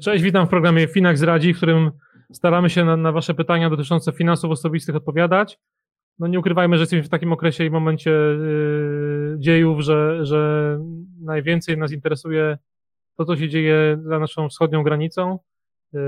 [0.00, 1.90] Cześć, witam w programie Finax Radzi, w którym
[2.32, 5.58] staramy się na, na, Wasze pytania dotyczące finansów osobistych odpowiadać.
[6.18, 10.78] No nie ukrywajmy, że jesteśmy w takim okresie i momencie yy, dziejów, że, że
[11.20, 12.58] najwięcej nas interesuje
[13.16, 15.38] to, co się dzieje za naszą wschodnią granicą
[15.92, 16.00] yy,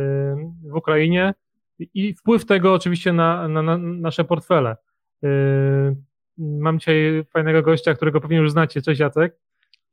[0.70, 1.34] w Ukrainie
[1.78, 4.76] i wpływ tego oczywiście na, na, na nasze portfele.
[5.22, 5.96] Yy,
[6.38, 8.82] mam dzisiaj fajnego gościa, którego pewnie już znacie.
[8.82, 9.36] Cześć Jacek.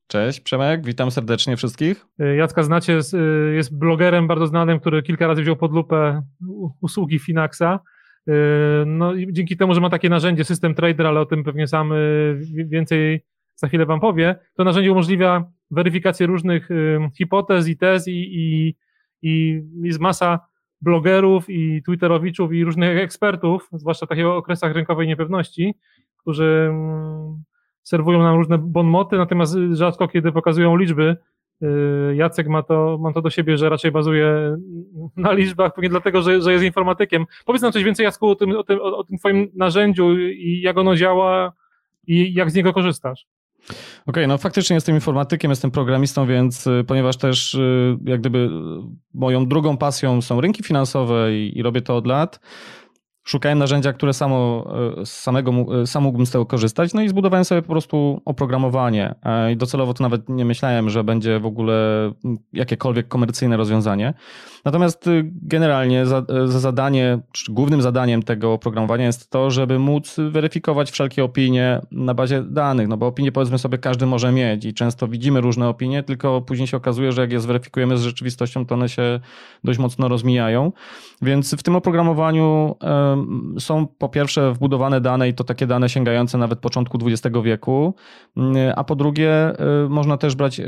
[0.08, 2.06] Cześć Przemek, witam serdecznie wszystkich.
[2.22, 6.22] Y, Jacka znacie, y, jest blogerem bardzo znanym, który kilka razy wziął pod lupę
[6.82, 7.80] usługi Finaxa.
[8.30, 8.34] Y,
[8.86, 11.94] no i dzięki temu, że ma takie narzędzie, system trader, ale o tym pewnie sam
[12.66, 16.70] więcej za chwilę wam powie, to narzędzie umożliwia weryfikację różnych
[17.18, 18.76] hipotez i tez i, i,
[19.22, 20.40] i jest masa
[20.84, 25.76] blogerów i twitterowiczów i różnych ekspertów, zwłaszcza w takich okresach rynkowej niepewności,
[26.18, 27.44] którzy mm,
[27.84, 31.18] serwują nam różne bonmoty, natomiast rzadko kiedy pokazują liczby.
[31.64, 34.58] Y, Jacek ma to, ma to do siebie, że raczej bazuje
[35.18, 37.26] na liczbach, pewnie dlatego, że, że jest informatykiem.
[37.46, 40.78] Powiedz nam coś więcej, Jacku, o tym, o, tym, o tym twoim narzędziu i jak
[40.78, 41.54] ono działa
[42.08, 43.26] i jak z niego korzystasz.
[43.70, 43.76] Okej,
[44.06, 48.50] okay, no faktycznie jestem informatykiem, jestem programistą, więc y, ponieważ też y, jak gdyby
[49.14, 52.40] moją drugą pasją są rynki finansowe i, i robię to od lat,
[53.24, 54.68] Szukałem narzędzia, które samo,
[55.02, 59.16] e, samego, e, sam mógłbym z tego korzystać, no i zbudowałem sobie po prostu oprogramowanie.
[59.24, 61.74] E, I docelowo to nawet nie myślałem, że będzie w ogóle
[62.54, 64.14] jakiekolwiek komercyjne rozwiązanie.
[64.66, 70.16] Natomiast y, generalnie za, za zadanie, czy głównym zadaniem tego oprogramowania jest to, żeby móc
[70.30, 74.74] weryfikować wszelkie opinie na bazie danych, no bo opinie powiedzmy sobie każdy może mieć i
[74.74, 78.76] często widzimy różne opinie, tylko później się okazuje, że jak je zweryfikujemy z rzeczywistością, to
[78.76, 79.20] one się
[79.64, 80.72] dość mocno rozmijają.
[81.22, 82.76] Więc w tym oprogramowaniu
[83.60, 87.96] są po pierwsze wbudowane dane i to takie dane sięgające nawet początku XX wieku,
[88.38, 89.54] mm, a po drugie
[89.86, 90.66] y, można też brać y,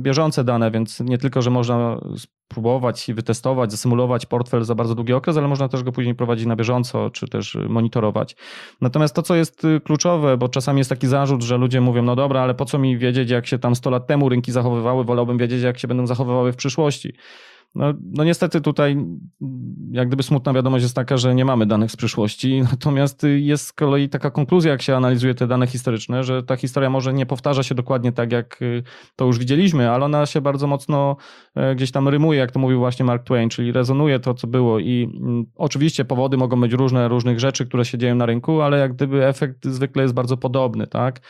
[0.00, 2.00] bieżące dane, więc nie tylko, że można
[2.48, 6.56] spróbować wytestować, zasymulować portfel za bardzo długi okres, ale można też go później prowadzić na
[6.56, 8.36] bieżąco, czy też monitorować.
[8.80, 12.16] Natomiast to, co jest y, kluczowe, bo czasami jest taki zarzut, że ludzie mówią, no
[12.16, 15.38] dobra, ale po co mi wiedzieć, jak się tam 100 lat temu rynki zachowywały, wolałbym
[15.38, 17.14] wiedzieć, jak się będą zachowywały w przyszłości.
[17.74, 18.96] No, no niestety tutaj
[19.90, 23.72] jak gdyby smutna wiadomość jest taka, że nie mamy danych z przyszłości, natomiast jest z
[23.72, 27.62] kolei taka konkluzja, jak się analizuje te dane historyczne, że ta historia może nie powtarza
[27.62, 28.82] się dokładnie tak, jak y,
[29.16, 31.16] to już widzieliśmy, ale ona się bardzo mocno
[31.54, 34.78] e, gdzieś tam rymuje, jak to mówił właśnie Mark Twain, czyli rezonuje to, co było
[34.78, 38.78] i mm, oczywiście powody mogą być różne, różnych rzeczy, które się dzieją na rynku, ale
[38.78, 41.20] jak gdyby efekt zwykle jest bardzo podobny, tak?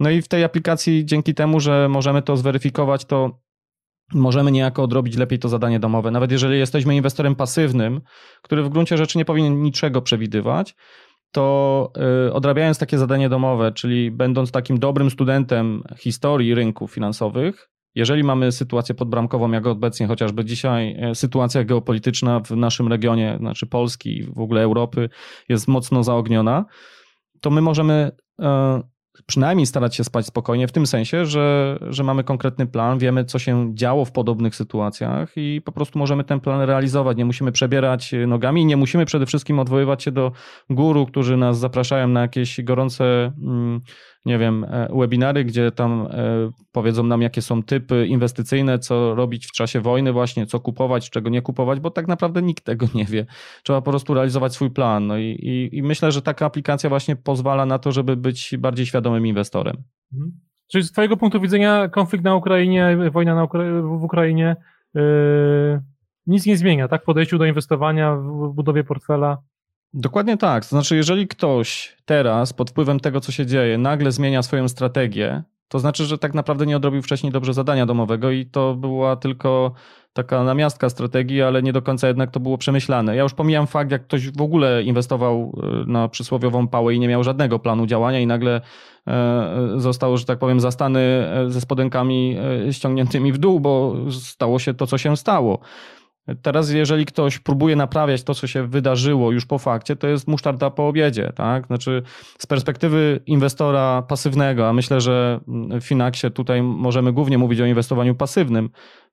[0.00, 3.38] No i w tej aplikacji dzięki temu, że możemy to zweryfikować, to
[4.14, 6.10] możemy niejako odrobić lepiej to zadanie domowe.
[6.10, 8.00] Nawet jeżeli jesteśmy inwestorem pasywnym,
[8.42, 10.74] który w gruncie rzeczy nie powinien niczego przewidywać,
[11.32, 11.92] to
[12.26, 18.52] y, odrabiając takie zadanie domowe, czyli będąc takim dobrym studentem historii rynków finansowych, jeżeli mamy
[18.52, 24.22] sytuację podbramkową, jak obecnie chociażby dzisiaj, e, sytuacja geopolityczna w naszym regionie, znaczy Polski i
[24.22, 25.08] w ogóle Europy
[25.48, 26.64] jest mocno zaogniona,
[27.40, 28.82] to my możemy e,
[29.26, 33.38] przynajmniej starać się spać spokojnie, w tym sensie, że, że mamy konkretny plan, wiemy, co
[33.38, 37.16] się działo w podobnych sytuacjach i po prostu możemy ten plan realizować.
[37.16, 40.32] Nie musimy przebierać nogami, nie musimy przede wszystkim odwoływać się do
[40.70, 43.80] guru, którzy nas zapraszają na jakieś gorące mm,
[44.28, 49.46] nie wiem, e, webinary, gdzie tam e, powiedzą nam, jakie są typy inwestycyjne, co robić
[49.46, 53.04] w czasie wojny, właśnie co kupować, czego nie kupować, bo tak naprawdę nikt tego nie
[53.04, 53.26] wie.
[53.62, 55.06] Trzeba po prostu realizować swój plan.
[55.06, 58.86] No i, i, i myślę, że taka aplikacja właśnie pozwala na to, żeby być bardziej
[58.86, 59.76] świadomym inwestorem.
[60.12, 60.32] Mhm.
[60.72, 64.56] Czyli z Twojego punktu widzenia konflikt na Ukrainie, wojna na Ukra w Ukrainie
[64.94, 65.02] yy,
[66.26, 67.02] nic nie zmienia, tak?
[67.02, 69.38] W podejściu do inwestowania, w budowie portfela.
[69.94, 70.64] Dokładnie tak.
[70.64, 75.42] To znaczy, jeżeli ktoś teraz pod wpływem tego, co się dzieje, nagle zmienia swoją strategię,
[75.68, 79.72] to znaczy, że tak naprawdę nie odrobił wcześniej dobrze zadania domowego i to była tylko
[80.12, 83.16] taka namiastka strategii, ale nie do końca jednak to było przemyślane.
[83.16, 85.52] Ja już pomijam fakt, jak ktoś w ogóle inwestował
[85.84, 88.60] y, na przysłowiową pałę i nie miał żadnego planu działania i nagle
[89.06, 92.36] e, został, że tak powiem, zastany e, ze spodenkami
[92.68, 95.58] e, ściągniętymi w dół, bo stało się to, co się stało.
[96.42, 100.70] Teraz, jeżeli ktoś próbuje naprawiać to, co się wydarzyło już po fakcie, to jest musztarda
[100.70, 101.66] po obiedzie, tak?
[101.66, 102.02] Znaczy,
[102.38, 105.40] z perspektywy inwestora pasywnego, a myślę, że
[105.80, 108.70] w Finaxie tutaj możemy głównie mówić o inwestowaniu pasywnym,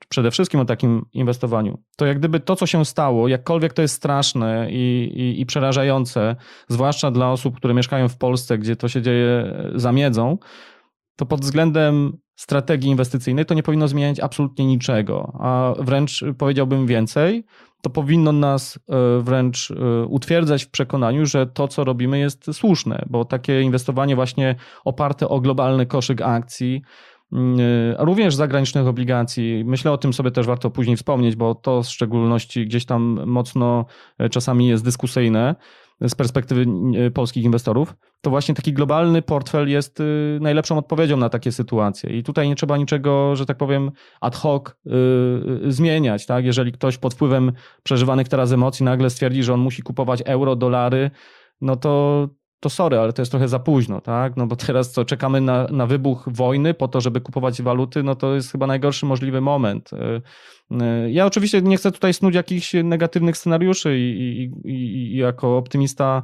[0.09, 3.95] przede wszystkim o takim inwestowaniu, to jak gdyby to, co się stało, jakkolwiek to jest
[3.95, 6.35] straszne i, i, i przerażające,
[6.67, 10.37] zwłaszcza dla osób, które mieszkają w Polsce, gdzie to się dzieje za miedzą,
[11.15, 17.45] to pod względem strategii inwestycyjnej to nie powinno zmieniać absolutnie niczego, a wręcz powiedziałbym więcej,
[17.81, 23.05] to powinno nas e, wręcz e, utwierdzać w przekonaniu, że to, co robimy, jest słuszne,
[23.09, 24.55] bo takie inwestowanie właśnie
[24.85, 26.81] oparte o globalny koszyk akcji,
[27.31, 27.59] mm,
[27.99, 29.63] również zagranicznych obligacji.
[29.65, 33.85] Myślę o tym sobie też warto później wspomnieć, bo to w szczególności gdzieś tam mocno
[34.31, 35.55] czasami jest dyskusyjne
[36.01, 36.65] z perspektywy
[36.97, 42.09] e, polskich inwestorów, to właśnie taki globalny portfel jest y, najlepszą odpowiedzią na takie sytuacje.
[42.09, 46.25] I tutaj nie trzeba niczego, że tak powiem, ad hoc y, zmieniać.
[46.25, 46.45] Tak?
[46.45, 47.51] Jeżeli ktoś pod wpływem
[47.83, 51.11] przeżywanych teraz emocji nagle stwierdzi, że on musi kupować euro, dolary,
[51.61, 52.27] no to
[52.65, 54.37] to sorry, ale to jest trochę za późno, tak?
[54.37, 58.15] No bo teraz co, czekamy na, na wybuch wojny po to, żeby kupować waluty, no
[58.15, 59.93] to jest chyba najgorszy możliwy moment.
[59.93, 59.97] Y,
[60.71, 66.23] y, ja oczywiście nie chcę tutaj snuć jakichś negatywnych scenariuszy i, i, i, jako optymista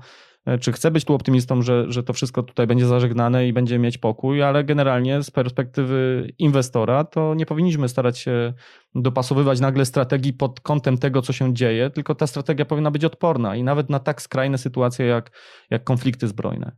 [0.59, 3.97] czy chcę być tu optymistą, że, że to wszystko tutaj będzie zażegnane i będzie mieć
[3.97, 8.53] pokój, ale generalnie z perspektywy inwestora to nie powinniśmy starać się
[8.95, 13.55] dopasowywać nagle strategii pod kątem tego, co się dzieje, tylko ta strategia powinna być odporna
[13.55, 15.31] i nawet na tak skrajne sytuacje jak,
[15.69, 16.71] jak konflikty zbrojne.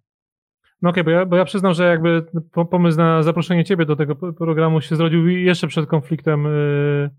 [0.82, 2.26] No okej, okay, bo, ja, bo ja przyznam, że jakby
[2.72, 7.10] pomysł na zaproszenie ciebie do tego programu się zrodził jeszcze przed konfliktem yy,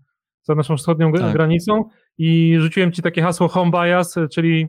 [0.43, 1.33] za naszą wschodnią tak.
[1.33, 1.83] granicą
[2.17, 4.67] i rzuciłem ci takie hasło home bias, czyli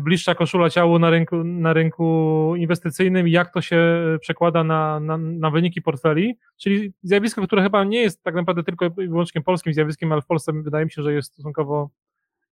[0.00, 5.18] bliższa koszula ciału na rynku, na rynku inwestycyjnym i jak to się przekłada na, na,
[5.18, 9.72] na, wyniki portfeli, czyli zjawisko, które chyba nie jest tak naprawdę tylko i wyłącznie polskim
[9.72, 11.90] zjawiskiem, ale w Polsce wydaje mi się, że jest stosunkowo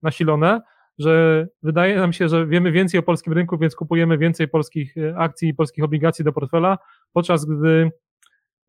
[0.02, 0.60] nasilone,
[0.98, 5.48] że wydaje nam się, że wiemy więcej o polskim rynku, więc kupujemy więcej polskich akcji
[5.48, 6.78] i polskich obligacji do portfela,
[7.12, 7.90] podczas gdy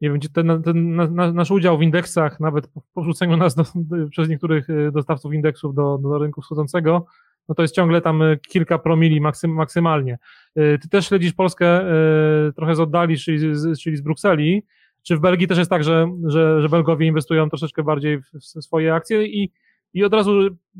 [0.01, 0.95] nie wiem, ten, ten
[1.35, 3.63] nasz udział w indeksach, nawet po porzuceniu nas do,
[4.11, 7.05] przez niektórych dostawców indeksów do, do rynku wschodzącego,
[7.49, 10.17] no to jest ciągle tam e, kilka promili maksym, maksymalnie.
[10.55, 14.63] E, ty też śledzisz Polskę e, trochę z oddali, czyli z, czyli z Brukseli.
[15.03, 18.63] Czy w Belgii też jest tak, że, że, że Belgowie inwestują troszeczkę bardziej w, w
[18.63, 19.51] swoje akcje i,
[19.93, 20.31] i od razu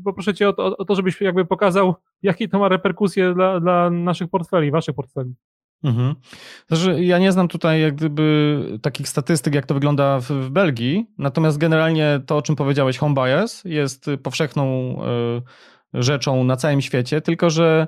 [0.04, 3.90] poproszę cię o to, o to, żebyś jakby pokazał, jakie to ma reperkusje dla, dla
[3.90, 5.34] naszych portfeli, waszych portfeli.
[5.84, 6.14] Mhm.
[6.68, 11.06] Znaczy, ja nie znam tutaj jak gdyby takich statystyk, jak to wygląda w, w Belgii,
[11.18, 14.96] natomiast generalnie to, o czym powiedziałeś, home bias jest powszechną
[15.96, 17.86] rzeczą na całym świecie, tylko że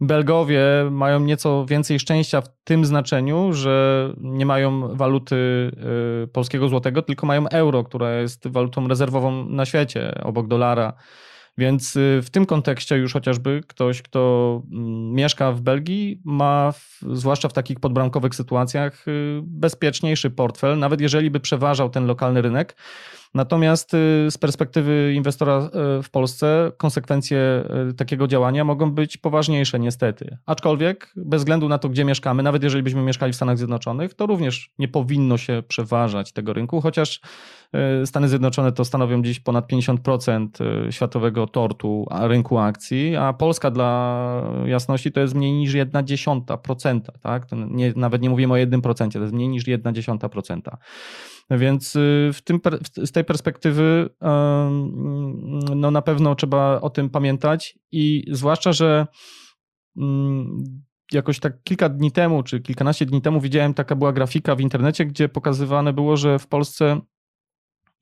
[0.00, 5.36] Belgowie mają nieco więcej szczęścia w tym znaczeniu, że nie mają waluty
[6.24, 10.92] y, polskiego złotego, tylko mają euro, która jest walutą rezerwową na świecie obok dolara.
[11.58, 16.72] Więc y, w tym kontekście już chociażby ktoś, kto mm, mieszka w Belgii, ma,
[17.12, 22.76] zwłaszcza w takich podbramkowych sytuacjach, y, bezpieczniejszy portfel, nawet jeżeli by przeważał ten lokalny rynek.
[23.34, 25.70] Natomiast y, z perspektywy inwestora
[26.02, 27.64] w Polsce konsekwencje
[27.96, 30.38] takiego działania mogą być poważniejsze, niestety.
[30.46, 34.26] Aczkolwiek, bez względu na to, gdzie mieszkamy, nawet jeżeli byśmy mieszkali w Stanach Zjednoczonych, to
[34.26, 37.20] również nie powinno się przeważać tego rynku, chociaż
[38.04, 40.48] Stany Zjednoczone to stanowią dziś ponad 50%
[40.86, 47.00] e, światowego tortu rynku akcji, a Polska dla jasności to jest mniej niż 1,1%.
[47.20, 47.46] Tak?
[47.52, 50.60] Nie, nawet nie mówimy o 1%, to jest mniej niż 1,1%.
[51.50, 52.00] Więc e,
[52.32, 52.60] w tym,
[52.96, 54.08] z tej perspektywy
[55.76, 59.06] no na pewno trzeba o tym pamiętać i zwłaszcza, że
[59.96, 60.58] mm,
[61.12, 65.06] jakoś tak kilka dni temu, czy kilkanaście dni temu widziałem, taka była grafika w internecie,
[65.06, 67.00] gdzie pokazywane było, że w Polsce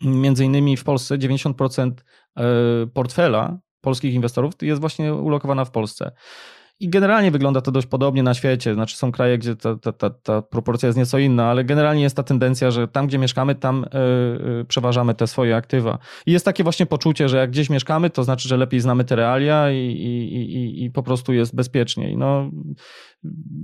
[0.00, 1.92] między innymi w Polsce 90%
[2.36, 2.42] e,
[2.86, 6.12] portfela polskich inwestorów jest właśnie ulokowana w Polsce.
[6.80, 8.74] I generalnie wygląda to dość podobnie na świecie.
[8.74, 12.16] Znaczy, są kraje, gdzie ta, ta, ta, ta proporcja jest nieco inna, ale generalnie jest
[12.16, 13.86] ta tendencja, że tam, gdzie mieszkamy, tam
[14.46, 15.98] yy, przeważamy te swoje aktywa.
[16.26, 19.16] I jest takie właśnie poczucie, że jak gdzieś mieszkamy, to znaczy, że lepiej znamy te
[19.16, 22.16] realia i, i, i, i po prostu jest bezpieczniej.
[22.16, 22.50] No,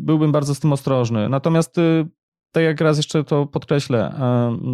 [0.05, 1.29] byłbym bardzo z tym ostrożny.
[1.29, 2.09] Natomiast yy,
[2.53, 4.15] tak jak raz jeszcze to podkreślę,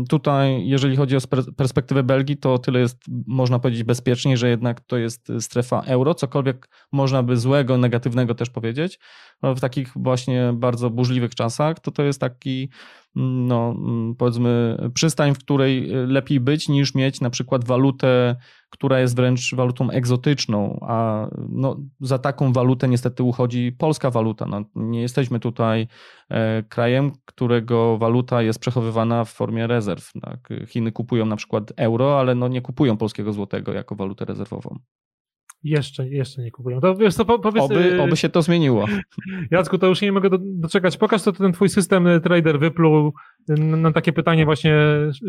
[0.09, 1.21] tutaj jeżeli chodzi o
[1.57, 6.69] perspektywę Belgii, to tyle jest, można powiedzieć, bezpieczniej, że jednak to jest strefa euro, cokolwiek
[6.93, 8.99] można by złego, negatywnego też powiedzieć.
[9.43, 12.69] No, w takich właśnie bardzo burzliwych czasach, to to jest taki
[13.17, 18.37] no, mm, powiedzmy, przystań, w której y, lepiej być niż mieć na przykład walutę,
[18.71, 24.47] która jest wręcz walutą egzotyczną, a no, za taką walutę niestety uchodzi polska waluta.
[24.47, 25.89] No, nie jesteśmy tutaj
[26.31, 30.13] e, krajem, którego waluta jest przechowywana w formie rezerw.
[30.23, 30.49] Tak?
[30.67, 34.79] Chiny kupują na przykład euro, ale no, nie kupują polskiego złotego jako walutę rezerwową.
[35.63, 36.81] Jeszcze, jeszcze nie kupują.
[36.81, 38.87] To wiesz, po, powiedz, oby, y, oby się to zmieniło.
[39.51, 40.97] Jacku, to już nie mogę do, doczekać.
[40.97, 43.13] Pokaż, co ten twój system y, trader wypluł
[43.49, 44.77] na, na takie pytanie właśnie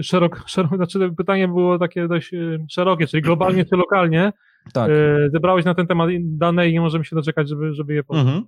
[0.02, 4.32] szerok, szerok, znaczy pytanie było takie dość y, szerokie, czyli globalnie czy lokalnie.
[4.74, 4.92] Tak.
[5.32, 8.26] Zebrałeś na ten temat dane i nie możemy się doczekać, żeby, żeby je poznać.
[8.26, 8.46] Mhm.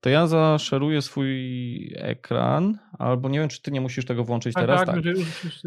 [0.00, 1.30] To ja zaszeruję swój
[1.96, 4.84] ekran, albo nie wiem, czy ty nie musisz tego włączyć Tak, teraz.
[4.84, 5.04] tak, Tak.
[5.04, 5.62] już- już- już.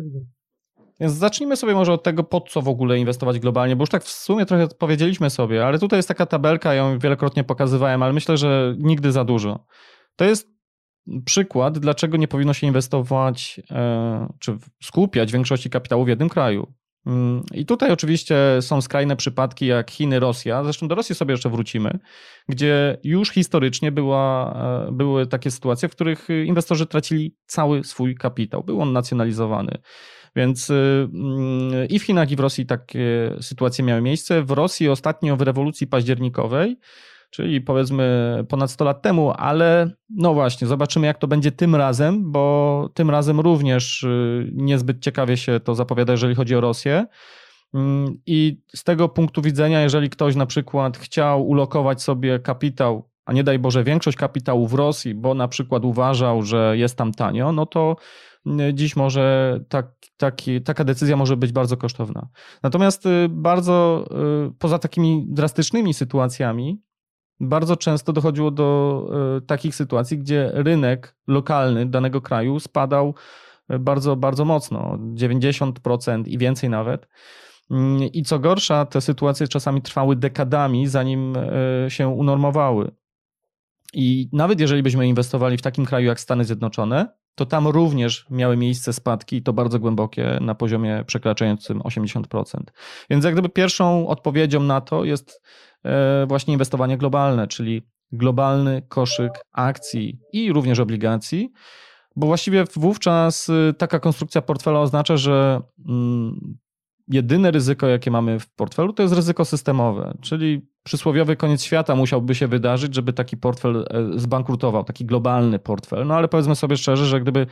[0.99, 4.03] Więc zacznijmy sobie może od tego, po co w ogóle inwestować globalnie, bo już tak
[4.03, 8.37] w sumie trochę powiedzieliśmy sobie, ale tutaj jest taka tabelka, ją wielokrotnie pokazywałem, ale myślę,
[8.37, 9.65] że nigdy za dużo.
[10.15, 10.57] To jest
[11.25, 16.73] przykład, dlaczego nie powinno się inwestować e, czy skupiać większości kapitału w jednym kraju.
[17.05, 20.63] Mm, I tutaj oczywiście są skrajne przypadki jak Chiny, Rosja.
[20.63, 21.99] Zresztą do Rosji sobie jeszcze wrócimy,
[22.49, 24.53] gdzie już historycznie była,
[24.87, 28.63] e, były takie sytuacje, w których inwestorzy tracili cały swój kapitał.
[28.63, 29.71] Był on nacjonalizowany.
[30.37, 34.43] Więc y, mm, i w Chinach, i w Rosji takie sytuacje miały miejsce.
[34.43, 36.79] W Rosji ostatnio w rewolucji październikowej,
[37.29, 42.31] czyli powiedzmy ponad 100 lat temu, ale no właśnie, zobaczymy jak to będzie tym razem,
[42.31, 47.05] bo tym razem również y, niezbyt ciekawie się to zapowiada, jeżeli chodzi o Rosję.
[47.73, 53.33] Mm, I z tego punktu widzenia, jeżeli ktoś na przykład chciał ulokować sobie kapitał, a
[53.33, 57.51] nie daj Boże większość kapitału w Rosji, bo na przykład uważał, że jest tam tanio,
[57.51, 57.95] no to
[58.45, 62.27] mm, dziś może tak, taki, taka decyzja może być bardzo kosztowna.
[62.63, 64.05] Natomiast y, bardzo
[64.47, 66.81] y, poza takimi drastycznymi sytuacjami,
[67.39, 73.15] bardzo często dochodziło do y, takich sytuacji, gdzie rynek lokalny danego kraju spadał
[73.79, 77.07] bardzo, bardzo mocno 90% i więcej nawet.
[77.71, 81.33] Mm, I co gorsza, te sytuacje czasami trwały dekadami, zanim
[81.87, 82.91] się unormowały.
[83.99, 88.57] I nawet jeżeli byśmy inwestowali w takim kraju jak Stany Zjednoczone, to tam również miały
[88.57, 92.59] miejsce spadki to bardzo głębokie na poziomie przekraczającym 80%.
[93.09, 95.41] Więc jak gdyby pierwszą odpowiedzią na to jest
[95.85, 101.51] e, właśnie inwestowanie globalne, czyli globalny koszyk akcji i również obligacji,
[102.15, 106.57] bo właściwie wówczas y, taka konstrukcja portfela oznacza, że mm,
[107.07, 112.35] jedyne ryzyko, jakie mamy w portfelu, to jest ryzyko systemowe, czyli przysłowiowy koniec świata musiałby
[112.35, 116.07] się wydarzyć, żeby taki portfel e, zbankrutował, taki globalny portfel.
[116.07, 117.47] No ale powiedzmy sobie szczerze, że gdyby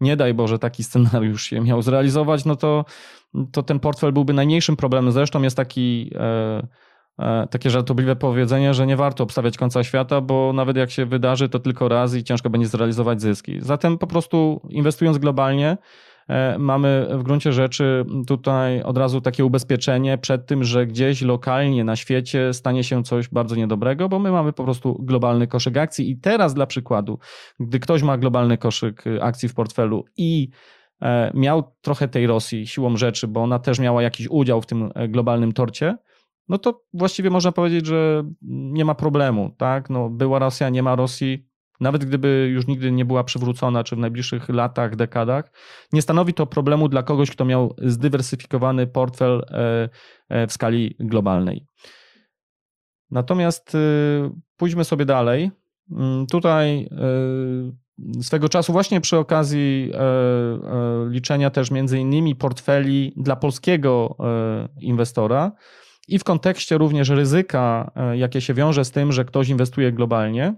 [0.00, 2.84] nie daj Boże taki scenariusz się miał zrealizować, no to,
[3.52, 5.12] to ten portfel byłby najmniejszym problemem.
[5.12, 6.66] Zresztą jest taki, e,
[7.18, 11.48] e, takie żartobliwe powiedzenie, że nie warto obstawiać końca świata, bo nawet jak się wydarzy,
[11.48, 13.60] to tylko raz i ciężko będzie zrealizować zyski.
[13.60, 15.76] Zatem po prostu inwestując globalnie,
[16.58, 21.96] mamy w gruncie rzeczy tutaj od razu takie ubezpieczenie przed tym, że gdzieś lokalnie na
[21.96, 26.10] świecie stanie się coś bardzo niedobrego, bo my mamy po prostu globalny koszyk akcji.
[26.10, 27.18] I teraz dla przykładu,
[27.60, 30.48] gdy ktoś ma globalny koszyk akcji w portfelu i
[31.02, 34.90] e, miał trochę tej Rosji siłą rzeczy, bo ona też miała jakiś udział w tym
[34.94, 35.96] e, globalnym torcie,
[36.48, 39.90] no to właściwie można powiedzieć, że nie ma problemu, tak?
[39.90, 41.46] No, była Rosja, nie ma Rosji,
[41.84, 45.52] nawet gdyby już nigdy nie była przywrócona, czy w najbliższych latach, dekadach,
[45.92, 49.42] nie stanowi to problemu dla kogoś, kto miał zdywersyfikowany portfel
[50.30, 51.66] w skali globalnej.
[53.10, 53.76] Natomiast
[54.56, 55.50] pójdźmy sobie dalej.
[56.30, 56.88] Tutaj
[58.20, 59.92] swego czasu właśnie przy okazji
[61.08, 64.16] liczenia też między innymi portfeli dla polskiego
[64.80, 65.52] inwestora
[66.08, 70.54] i w kontekście również ryzyka, jakie się wiąże z tym, że ktoś inwestuje globalnie,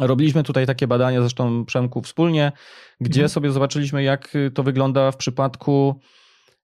[0.00, 2.52] Robiliśmy tutaj takie badania, zresztą Przemku wspólnie,
[3.00, 3.28] gdzie mhm.
[3.28, 6.00] sobie zobaczyliśmy, jak to wygląda w przypadku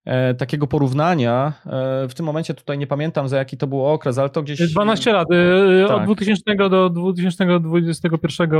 [0.04, 1.52] e, takiego porównania.
[1.66, 4.72] E, w tym momencie tutaj nie pamiętam, za jaki to był okres, ale to gdzieś.
[4.72, 5.96] 12 lat, e, tak.
[5.96, 8.50] od 2000 do 2021.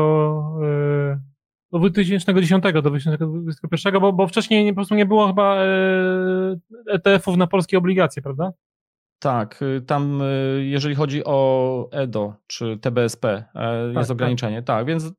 [1.73, 5.57] Do 2010 do 2021, bo, bo wcześniej po prostu nie było chyba
[6.91, 8.53] ETF-ów na polskie obligacje, prawda?
[9.23, 13.39] Tak, y, tam y, jeżeli chodzi o EDO czy TBSP e,
[13.85, 14.11] jest tak, tak.
[14.11, 14.63] ograniczenie.
[14.63, 14.77] Tak.
[14.77, 15.11] tak, więc y,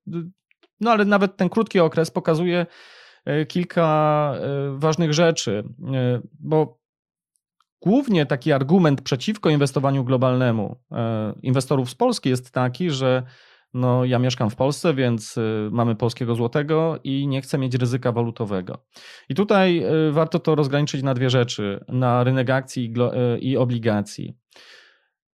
[0.80, 2.66] no ale nawet ten krótki okres pokazuje
[3.48, 4.34] kilka
[4.78, 5.64] ważnych rzeczy,
[6.40, 6.80] bo
[7.82, 13.24] głównie taki argument przeciwko inwestowaniu globalnemu e, inwestorów z Polski jest taki, że
[13.74, 18.12] no ja mieszkam w Polsce, więc y, mamy polskiego złotego i nie chcę mieć ryzyka
[18.12, 18.78] walutowego.
[19.30, 22.94] I tutaj y, warto to rozgraniczyć na dwie rzeczy: na rynek akcji
[23.40, 24.38] i y, obligacji.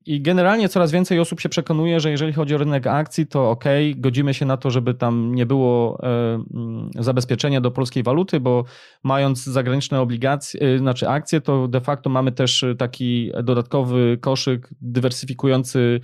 [0.05, 3.63] I generalnie coraz więcej osób się przekonuje, że jeżeli chodzi o rynek akcji, to ok,
[3.95, 6.07] godzimy się na to, żeby tam nie było e,
[6.53, 8.63] mm, zabezpieczenia do polskiej waluty, bo
[9.03, 15.99] mając zagraniczne obligacje, znaczy akcje, to de facto mamy też taki dodatkowy koszyk dywersyfikujący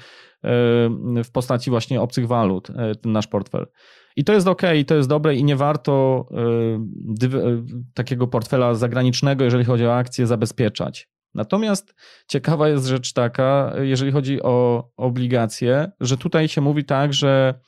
[1.23, 3.67] w postaci właśnie obcych walut, e, ten nasz portfel.
[4.15, 8.75] I to jest ok, i to jest dobre i nie warto e, e, takiego portfela
[8.75, 11.09] zagranicznego, jeżeli chodzi o akcje, zabezpieczać.
[11.33, 11.95] Natomiast
[12.27, 17.59] ciekawa jest rzecz taka, jeżeli chodzi o obligacje, że tutaj się mówi tak, że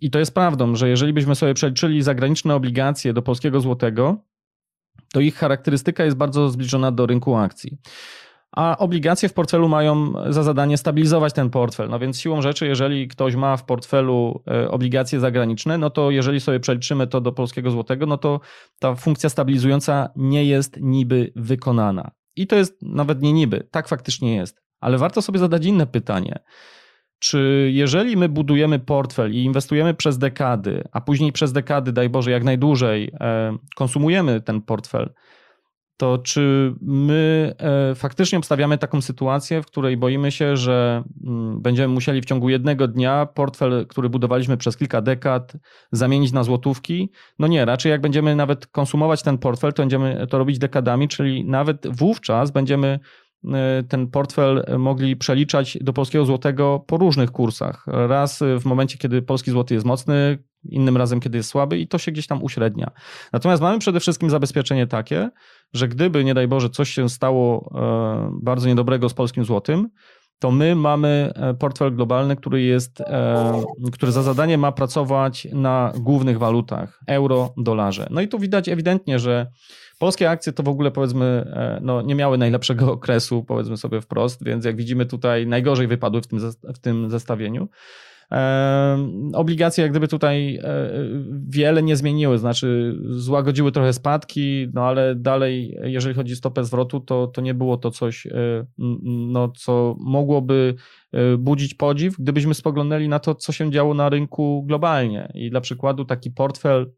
[0.00, 4.24] i to jest prawdą, że jeżeli byśmy sobie przeliczyli zagraniczne obligacje do polskiego złotego,
[5.12, 7.78] to ich charakterystyka jest bardzo zbliżona do rynku akcji.
[8.58, 11.88] A obligacje w portfelu mają za zadanie stabilizować ten portfel.
[11.88, 16.40] No więc siłą rzeczy, jeżeli ktoś ma w portfelu e, obligacje zagraniczne, no to jeżeli
[16.40, 18.40] sobie przeliczymy to do polskiego złotego, no to
[18.78, 22.10] ta funkcja stabilizująca nie jest niby wykonana.
[22.36, 24.62] I to jest nawet nie niby, tak faktycznie jest.
[24.80, 26.38] Ale warto sobie zadać inne pytanie.
[27.18, 32.30] Czy jeżeli my budujemy portfel i inwestujemy przez dekady, a później przez dekady, daj Boże,
[32.30, 35.12] jak najdłużej e, konsumujemy ten portfel,
[35.98, 41.94] to czy my e, faktycznie obstawiamy taką sytuację, w której boimy się, że mm, będziemy
[41.94, 45.52] musieli w ciągu jednego dnia portfel, który budowaliśmy przez kilka dekad,
[45.92, 47.10] zamienić na złotówki?
[47.38, 51.44] No nie, raczej jak będziemy nawet konsumować ten portfel, to będziemy to robić dekadami, czyli
[51.44, 53.00] nawet wówczas będziemy
[53.44, 57.84] e, ten portfel mogli przeliczać do polskiego złotego po różnych kursach.
[57.86, 61.98] Raz w momencie, kiedy polski złoty jest mocny, innym razem, kiedy jest słaby i to
[61.98, 62.90] się gdzieś tam uśrednia.
[63.32, 65.30] Natomiast mamy przede wszystkim zabezpieczenie takie,
[65.72, 69.88] że gdyby, nie daj Boże, coś się stało e, bardzo niedobrego z polskim złotym,
[70.38, 75.92] to my mamy e, portfel globalny, który jest, e, który za zadanie ma pracować na
[75.96, 78.06] głównych walutach euro, dolarze.
[78.10, 79.46] No i tu widać ewidentnie, że
[79.98, 84.64] polskie akcje to w ogóle powiedzmy no, nie miały najlepszego okresu, powiedzmy sobie wprost, więc
[84.64, 86.38] jak widzimy tutaj najgorzej wypadły w tym,
[86.74, 87.68] w tym zestawieniu.
[89.34, 90.90] Obligacje jak gdyby tutaj e,
[91.48, 97.00] wiele nie zmieniły, znaczy złagodziły trochę spadki, no ale dalej, jeżeli chodzi o stopę zwrotu,
[97.00, 98.66] to, to nie było to coś, e,
[99.28, 100.74] no, co mogłoby
[101.12, 105.32] e, budzić podziw, gdybyśmy spoglądali na to, co się działo na rynku globalnie.
[105.34, 106.92] I dla przykładu taki portfel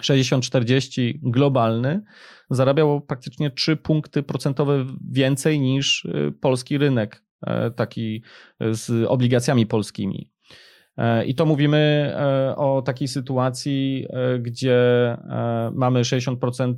[0.00, 2.02] 60-40 globalny
[2.50, 6.06] zarabiał praktycznie 3 punkty procentowe więcej niż
[6.40, 7.24] polski rynek,
[7.76, 8.22] taki
[8.60, 10.33] z obligacjami polskimi.
[10.96, 14.76] E, I to mówimy e, o takiej sytuacji, e, gdzie
[15.72, 16.74] mamy 60%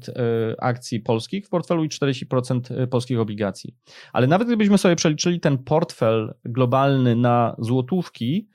[0.58, 3.74] akcji polskich w portfelu i 40% polskich obligacji.
[4.12, 8.48] Ale nawet gdybyśmy sobie przeliczyli ten portfel globalny na złotówki,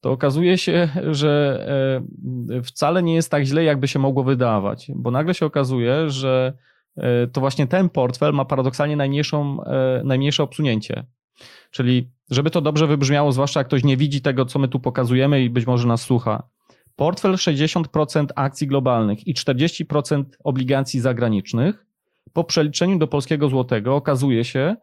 [0.00, 1.66] to okazuje się, że
[2.64, 6.52] wcale nie jest tak źle, jakby się mogło wydawać, bo nagle się okazuje, że
[7.32, 9.58] to właśnie ten portfel ma paradoksalnie najmniejszą,
[10.04, 11.04] najmniejsze obsunięcie.
[11.70, 15.42] Czyli, żeby to dobrze wybrzmiało, zwłaszcza jak ktoś nie widzi tego, co my tu pokazujemy
[15.42, 16.42] i być może nas słucha.
[16.96, 21.86] Portfel 60% akcji globalnych i 40% obligacji zagranicznych
[22.32, 24.76] po przeliczeniu do polskiego złotego okazuje się,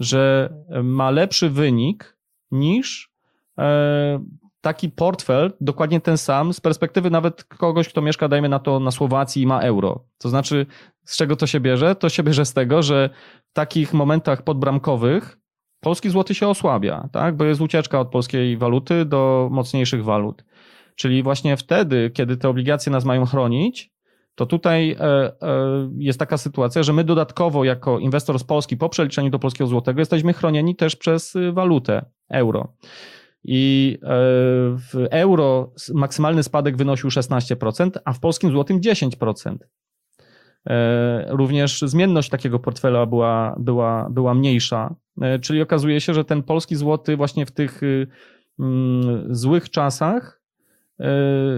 [0.00, 2.16] że ma lepszy wynik
[2.50, 3.12] niż
[3.58, 4.24] e,
[4.60, 8.90] taki portfel, dokładnie ten sam, z perspektywy nawet kogoś, kto mieszka, dajmy na to, na
[8.90, 10.04] Słowacji i ma euro.
[10.18, 10.66] To znaczy,
[11.04, 11.94] z czego to się bierze?
[11.94, 13.10] To się bierze z tego, że
[13.50, 15.38] w takich momentach podbramkowych
[15.80, 17.36] polski złoty się osłabia, tak?
[17.36, 20.44] bo jest ucieczka od polskiej waluty do mocniejszych walut.
[20.96, 23.92] Czyli właśnie wtedy, kiedy te obligacje nas mają chronić,
[24.34, 25.32] to tutaj e, e,
[25.98, 30.00] jest taka sytuacja, że my dodatkowo jako inwestor z Polski po przeliczeniu do polskiego złotego
[30.00, 32.72] jesteśmy chronieni też przez walutę euro.
[33.44, 34.06] I e,
[34.76, 39.56] w euro maksymalny spadek wynosił 16%, a w polskim złotym 10%.
[41.28, 46.76] Również zmienność takiego portfela była, była, była mniejsza, E, czyli okazuje się, że ten polski
[46.76, 48.06] złoty właśnie w tych y,
[48.58, 50.40] mm, złych czasach
[51.00, 51.06] e,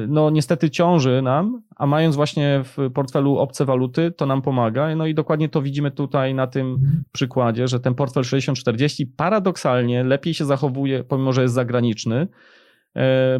[0.08, 4.96] no niestety ciąży nam, a mając właśnie w portfelu obce waluty, to nam pomaga.
[4.96, 6.78] No i dokładnie to widzimy tutaj na tym
[7.12, 12.28] przykładzie, że ten portfel 60-40 paradoksalnie lepiej się zachowuje, pomimo że jest zagraniczny, E,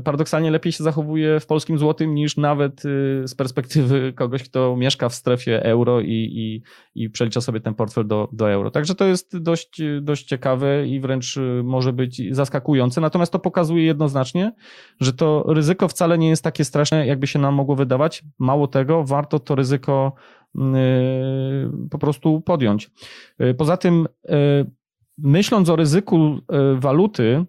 [0.05, 5.09] paradoksalnie lepiej się zachowuje w polskim złotym niż nawet y, z perspektywy kogoś, kto mieszka
[5.09, 6.63] w strefie euro i, i,
[6.95, 8.71] i przelicza sobie ten portfel do, do euro.
[8.71, 13.01] Także to jest dość, dość ciekawe i wręcz y, może być zaskakujące.
[13.01, 14.53] Natomiast to pokazuje jednoznacznie,
[15.01, 18.25] że to ryzyko wcale nie jest takie straszne, jakby się nam mogło wydawać.
[18.39, 20.13] Mało tego, warto to ryzyko
[20.55, 20.61] y,
[21.91, 22.91] po prostu podjąć.
[23.59, 24.07] Poza tym,
[25.19, 26.39] myśląc o ryzyku
[26.77, 27.45] waluty,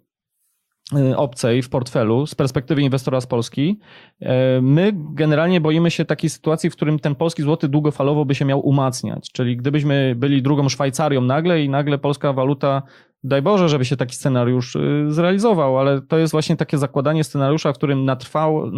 [1.16, 3.80] obcej w portfelu z perspektywy inwestora z Polski,
[4.22, 4.26] y,
[4.62, 8.60] my generalnie boimy się takiej sytuacji, w którym ten polski złoty długofalowo by się miał
[8.60, 9.32] umacniać.
[9.32, 12.82] Czyli gdybyśmy byli drugą Szwajcarią nagle i nagle polska waluta,
[13.24, 17.74] daj Boże, żeby się taki scenariusz y, zrealizował, ale to jest właśnie takie zakładanie scenariusza,
[17.74, 18.72] w którym na trwał,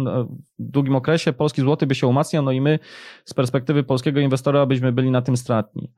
[0.58, 2.78] w długim okresie polski złoty by się umacniał, no i my
[3.24, 5.90] z perspektywy polskiego inwestora byśmy byli na tym stratni.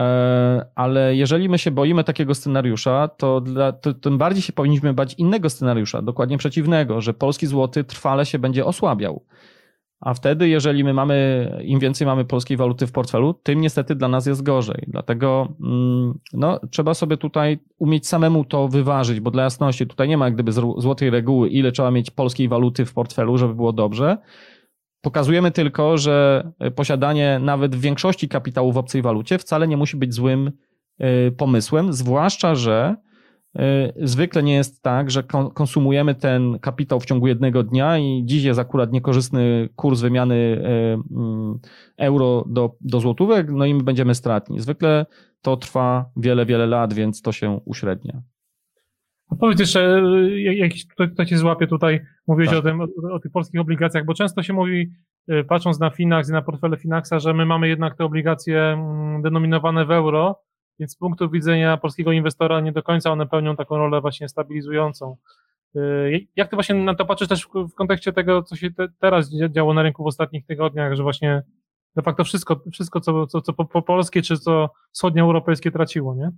[0.00, 4.94] E, ale jeżeli my się boimy takiego scenariusza, to, dla, to tym bardziej się powinniśmy
[4.94, 9.24] bać innego scenariusza, dokładnie przeciwnego, że polski złoty trwale się będzie osłabiał.
[10.00, 14.08] A wtedy, jeżeli my mamy, im więcej mamy polskiej waluty w portfelu, tym niestety dla
[14.08, 14.84] nas jest gorzej.
[14.88, 20.16] Dlatego mm, no, trzeba sobie tutaj umieć samemu to wyważyć, bo dla jasności tutaj nie
[20.16, 24.18] ma jak gdyby złotej reguły, ile trzeba mieć polskiej waluty w portfelu, żeby było dobrze.
[25.00, 30.14] Pokazujemy tylko, że posiadanie nawet w większości kapitału w obcej walucie wcale nie musi być
[30.14, 30.52] złym
[31.36, 32.96] pomysłem, zwłaszcza, że
[33.96, 35.22] zwykle nie jest tak, że
[35.54, 40.62] konsumujemy ten kapitał w ciągu jednego dnia i dziś jest akurat niekorzystny kurs wymiany
[41.10, 41.58] mm,
[41.98, 44.60] euro do, do złotówek, no i my będziemy stratni.
[44.60, 45.06] Zwykle
[45.42, 48.22] to trwa wiele, wiele lat, więc to się uśrednia.
[49.30, 50.02] A powiedz jeszcze,
[50.36, 52.58] jakiś kto cię złapie tutaj, mówiłeś tak.
[52.58, 54.92] o, tym, o, o, tych polskich obligacjach, bo często się mówi,
[55.30, 59.22] y, patrząc na Finax i na portfele Finaxa, że my mamy jednak te obligacje mm,
[59.22, 60.40] denominowane w euro,
[60.78, 65.16] więc z punktu widzenia polskiego inwestora nie do końca one pełnią taką rolę właśnie stabilizującą.
[65.76, 69.30] Y, jak ty właśnie na to patrzysz też w, kontekście tego, co się te, teraz
[69.50, 71.42] działo na rynku w ostatnich tygodniach, że właśnie
[71.96, 76.30] de facto wszystko, wszystko co, co, co po, po polskie czy co wschodnioeuropejskie traciło, nie?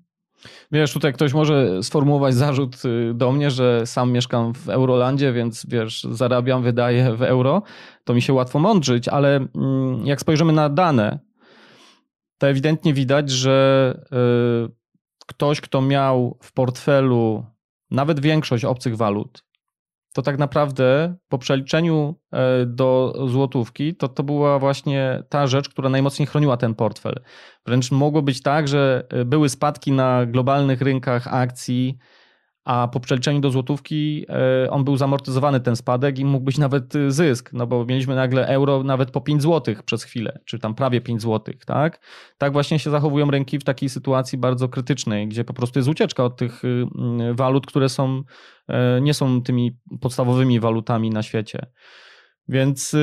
[0.72, 5.66] Wiesz, tutaj ktoś może sformułować zarzut y, do mnie, że sam mieszkam w Eurolandzie, więc
[5.68, 7.62] wiesz, zarabiam, wydaję w euro.
[8.05, 11.18] To mi się łatwo mądrzyć, ale mm, jak spojrzymy na dane,
[12.38, 13.94] to ewidentnie widać, że
[14.68, 14.72] y,
[15.26, 17.46] ktoś, kto miał w portfelu
[17.90, 19.44] nawet większość obcych walut,
[20.12, 25.88] to tak naprawdę po przeliczeniu e, do złotówki, to to była właśnie ta rzecz, która
[25.88, 27.14] najmocniej chroniła ten portfel.
[27.66, 31.98] Wręcz mogło być tak, że e, były spadki na globalnych rynkach akcji,
[32.64, 36.94] a po przeliczeniu do złotówki e, on był zamortyzowany ten spadek i mógł być nawet
[36.94, 40.75] y, zysk, no bo mieliśmy nagle euro nawet po 5 zł przez chwilę, czy tam
[40.75, 42.01] prawie 5 zł, tak?
[42.38, 46.25] Tak właśnie się zachowują rynki w takiej sytuacji bardzo krytycznej, gdzie po prostu jest ucieczka
[46.25, 48.22] od tych mm, walut, które są,
[48.68, 51.66] e, nie są tymi podstawowymi walutami na świecie.
[52.48, 52.96] Więc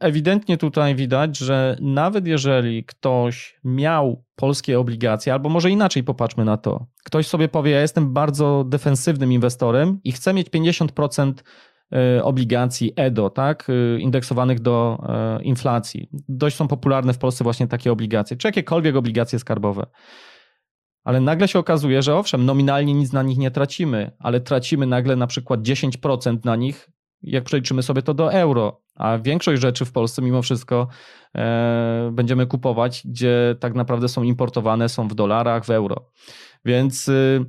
[0.00, 6.56] ewidentnie tutaj widać, że nawet jeżeli ktoś miał polskie obligacje, albo może inaczej popatrzmy na
[6.56, 11.32] to, ktoś sobie powie, ja jestem bardzo defensywnym inwestorem i chcę mieć 50%
[12.18, 14.98] y, obligacji EDO, tak, y, indeksowanych do
[15.42, 16.08] inflacji.
[16.28, 19.86] Dość są popularne w Polsce właśnie takie obligacje, czy jakiekolwiek obligacje skarbowe.
[21.04, 25.16] Ale nagle się okazuje, że owszem, nominalnie nic na nich nie tracimy, ale tracimy nagle
[25.16, 26.90] na przykład 10% na nich
[27.22, 30.88] jak przeliczymy sobie to do euro, a większość rzeczy w Polsce mimo wszystko e,
[32.12, 36.10] będziemy kupować, gdzie tak naprawdę są importowane, są w dolarach, w euro.
[36.64, 37.44] Więc y,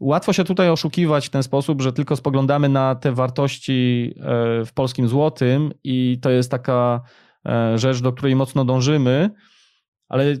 [0.00, 4.72] łatwo się tutaj oszukiwać w ten sposób, że tylko spoglądamy na te wartości e, w
[4.74, 7.00] polskim złotym i to jest taka
[7.46, 9.30] e, rzecz, do której mocno dążymy,
[10.08, 10.36] ale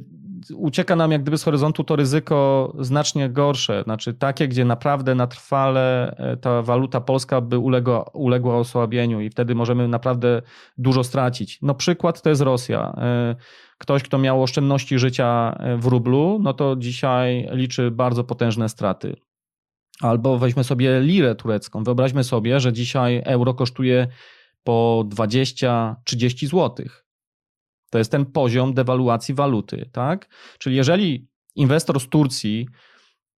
[0.54, 5.26] ucieka nam jak gdyby z horyzontu to ryzyko znacznie gorsze, znaczy takie, gdzie naprawdę na
[5.26, 10.42] trwale e, ta waluta polska by uległa, uległa osłabieniu i wtedy możemy naprawdę
[10.78, 11.58] dużo stracić.
[11.62, 12.94] No przykład to jest Rosja.
[12.96, 13.36] E,
[13.78, 19.16] ktoś, kto miał oszczędności życia e, w rublu, no to dzisiaj liczy bardzo potężne straty.
[20.00, 21.84] Albo weźmy sobie lirę turecką.
[21.84, 24.08] Wyobraźmy sobie, że dzisiaj euro kosztuje
[24.64, 27.03] po 20-30 złotych
[27.94, 30.28] to jest ten poziom dewaluacji waluty, tak?
[30.58, 32.68] Czyli jeżeli inwestor z Turcji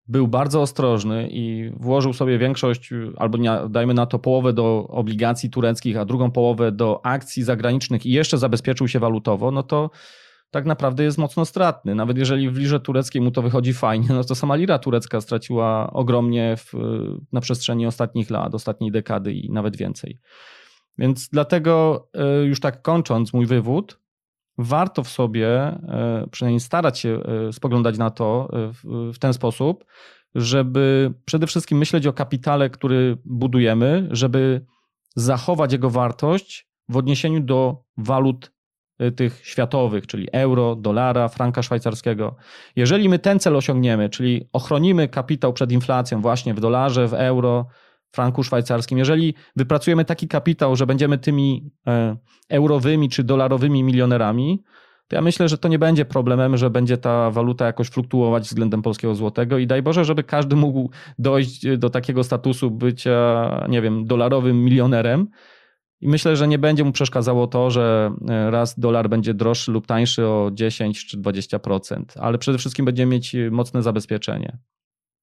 [0.07, 3.37] był bardzo ostrożny i włożył sobie większość, albo
[3.69, 8.37] dajmy na to połowę do obligacji tureckich, a drugą połowę do akcji zagranicznych i jeszcze
[8.37, 9.89] zabezpieczył się walutowo, no to
[10.51, 11.95] tak naprawdę jest mocno stratny.
[11.95, 15.93] Nawet jeżeli w lirze tureckiej mu to wychodzi fajnie, no to sama lira turecka straciła
[15.93, 16.73] ogromnie w,
[17.31, 20.19] na przestrzeni ostatnich lat, ostatniej dekady i nawet więcej.
[20.97, 24.06] Więc dlatego e, już tak kończąc mój wywód,
[24.57, 28.71] warto w sobie e, przynajmniej starać się e, spoglądać na to e,
[29.13, 29.85] w, ten sposób,
[30.35, 34.65] żeby przede wszystkim myśleć o kapitale, który budujemy, żeby
[35.15, 38.51] zachować jego wartość w odniesieniu do walut
[39.15, 42.35] tych światowych, czyli euro, dolara, franka szwajcarskiego.
[42.75, 47.67] Jeżeli my ten cel osiągniemy, czyli ochronimy kapitał przed inflacją właśnie w dolarze, w euro,
[48.11, 48.97] franku szwajcarskim.
[48.97, 52.17] Jeżeli wypracujemy taki kapitał, że będziemy tymi e,
[52.49, 54.63] eurowymi czy dolarowymi milionerami,
[55.07, 58.81] to ja myślę, że to nie będzie problemem, że będzie ta waluta jakoś fluktuować względem
[58.81, 64.05] polskiego złotego i daj Boże, żeby każdy mógł dojść do takiego statusu bycia, nie wiem,
[64.05, 65.27] dolarowym milionerem.
[66.01, 69.87] I myślę, że nie będzie mu przeszkadzało to, że e, raz dolar będzie droższy lub
[69.87, 74.57] tańszy o 10 czy 20%, ale przede wszystkim będzie mieć mocne zabezpieczenie.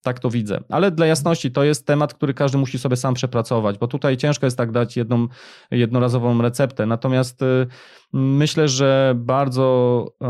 [0.04, 0.60] Tak to widzę.
[0.68, 4.46] Ale dla jasności, to jest temat, który każdy musi sobie sam przepracować, bo tutaj ciężko
[4.46, 5.28] jest tak dać jedną
[5.70, 6.86] jednorazową receptę.
[6.86, 7.66] Natomiast y,
[8.12, 10.26] myślę, że bardzo y,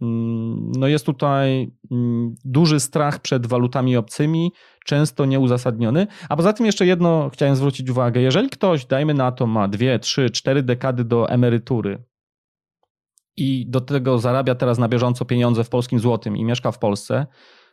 [0.00, 4.52] mm, no jest tutaj mm, duży strach przed walutami obcymi,
[4.84, 6.06] często nieuzasadniony.
[6.28, 8.20] A poza tym jeszcze jedno chciałem zwrócić uwagę.
[8.20, 12.04] Jeżeli ktoś, dajmy na to, ma dwie, trzy, cztery dekady do emerytury
[13.36, 17.26] i do tego zarabia teraz na bieżąco pieniądze w polskim złotym i mieszka w Polsce,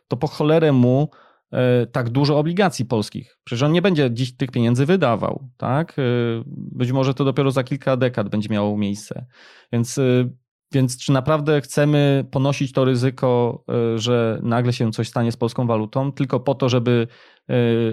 [0.08, 1.08] to po cholerę mu
[1.52, 3.38] e, tak dużo obligacji polskich.
[3.44, 5.98] Przecież on nie będzie dziś tych pieniędzy wydawał, tak?
[5.98, 6.02] E,
[6.46, 9.26] być może to dopiero za kilka dekad będzie miało miejsce.
[9.72, 10.30] Więc e,
[10.72, 13.64] Więc czy naprawdę chcemy ponosić to ryzyko,
[13.96, 17.06] że nagle się coś stanie z polską walutą, tylko po to, żeby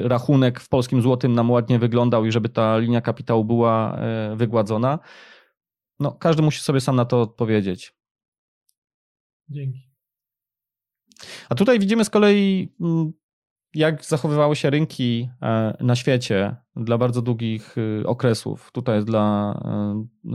[0.03, 3.99] rachunek w polskim złotym nam ładnie wyglądał i żeby ta linia kapitału była
[4.35, 4.99] wygładzona?
[5.99, 7.93] No, każdy musi sobie sam na to odpowiedzieć.
[9.49, 9.90] Dzięki.
[11.49, 13.11] A tutaj widzimy z kolei, mm,
[13.73, 15.29] jak zachowywały się rynki
[15.79, 18.71] na świecie dla bardzo długich okresów.
[18.71, 19.53] Tutaj jest dla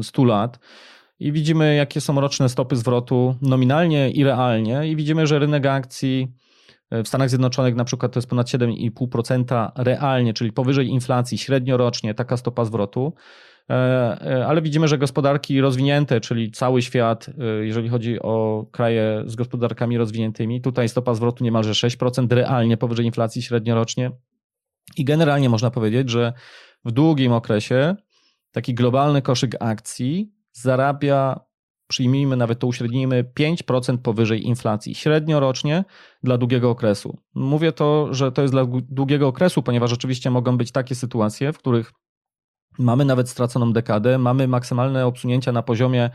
[0.02, 0.58] 100 lat
[1.18, 6.32] i widzimy, jakie są roczne stopy zwrotu nominalnie i realnie, i widzimy, że rynek akcji
[6.90, 12.14] e, w Stanach Zjednoczonych na przykład to jest ponad 7,5% realnie, czyli powyżej inflacji średniorocznie
[12.14, 13.14] taka stopa zwrotu.
[13.70, 19.36] E, e, ale widzimy, że gospodarki rozwinięte, czyli cały świat, jeżeli chodzi o kraje z
[19.36, 24.10] gospodarkami rozwiniętymi, tutaj stopa zwrotu niemalże 6% realnie powyżej inflacji średniorocznie.
[24.96, 26.32] I generalnie można powiedzieć, że
[26.84, 27.96] w długim okresie
[28.52, 31.40] taki globalny koszyk akcji zarabia,
[31.88, 35.84] przyjmijmy, nawet to uśrednijmy, 5% powyżej inflacji średnio rocznie
[36.22, 37.18] dla długiego okresu.
[37.34, 41.58] Mówię to, że to jest dla długiego okresu, ponieważ oczywiście mogą być takie sytuacje, w
[41.58, 41.92] których
[42.78, 46.10] mamy nawet straconą dekadę, mamy maksymalne obsunięcia na poziomie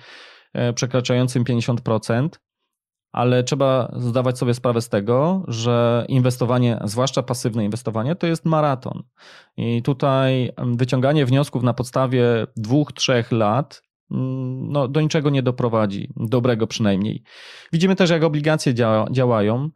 [0.53, 2.29] e, przekraczającym 50%,
[3.11, 9.03] ale trzeba zdawać sobie sprawę z tego, że inwestowanie, zwłaszcza pasywne inwestowanie, to jest maraton.
[9.57, 12.23] I tutaj wyciąganie wniosków na podstawie
[12.57, 17.23] dwóch, trzech lat no, do niczego nie doprowadzi, dobrego przynajmniej.
[17.73, 19.69] Widzimy też, jak obligacje działa, działają.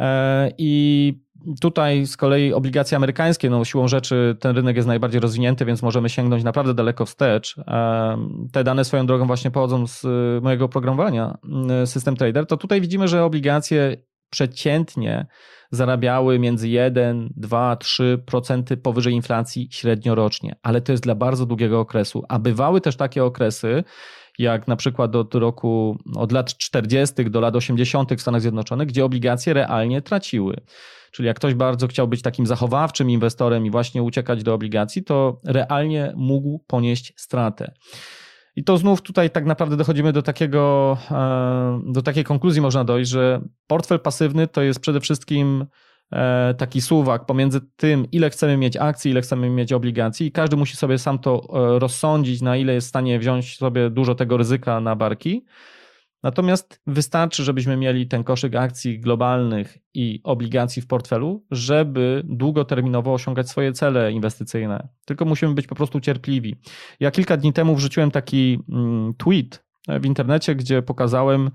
[0.00, 1.14] E, I
[1.60, 6.08] tutaj z kolei obligacje amerykańskie, no siłą rzeczy ten rynek jest najbardziej rozwinięty, więc możemy
[6.08, 7.56] sięgnąć naprawdę daleko wstecz.
[8.52, 10.06] Te dane swoją drogą właśnie pochodzą z
[10.42, 11.38] mojego oprogramowania
[11.84, 12.46] System Trader.
[12.46, 13.96] To tutaj widzimy, że obligacje
[14.30, 15.26] przeciętnie
[15.70, 21.80] zarabiały między 1, 2, 3% powyżej inflacji średnio rocznie, ale to jest dla bardzo długiego
[21.80, 22.24] okresu.
[22.28, 23.84] A bywały też takie okresy,
[24.40, 27.30] jak na przykład od roku, od lat 40.
[27.30, 28.12] do lat 80.
[28.12, 30.56] w Stanach Zjednoczonych, gdzie obligacje realnie traciły.
[31.12, 35.40] Czyli jak ktoś bardzo chciał być takim zachowawczym inwestorem i właśnie uciekać do obligacji, to
[35.44, 37.72] realnie mógł ponieść stratę.
[38.56, 43.10] I to znów tutaj tak naprawdę dochodzimy do takiego, e, do takiej konkluzji można dojść,
[43.10, 45.66] że portfel pasywny to jest przede wszystkim
[46.58, 50.76] taki suwak pomiędzy tym, ile chcemy mieć akcji, ile chcemy mieć obligacji i każdy musi
[50.76, 51.42] sobie sam to
[51.74, 55.44] e, rozsądzić, na ile jest w stanie wziąć sobie dużo tego ryzyka na barki.
[56.22, 63.48] Natomiast wystarczy, żebyśmy mieli ten koszyk akcji globalnych i obligacji w portfelu, żeby długoterminowo osiągać
[63.48, 64.88] swoje cele inwestycyjne.
[65.04, 66.56] Tylko musimy być po prostu cierpliwi.
[67.00, 71.50] Ja kilka dni temu wrzuciłem taki mm, tweet w internecie, gdzie pokazałem e,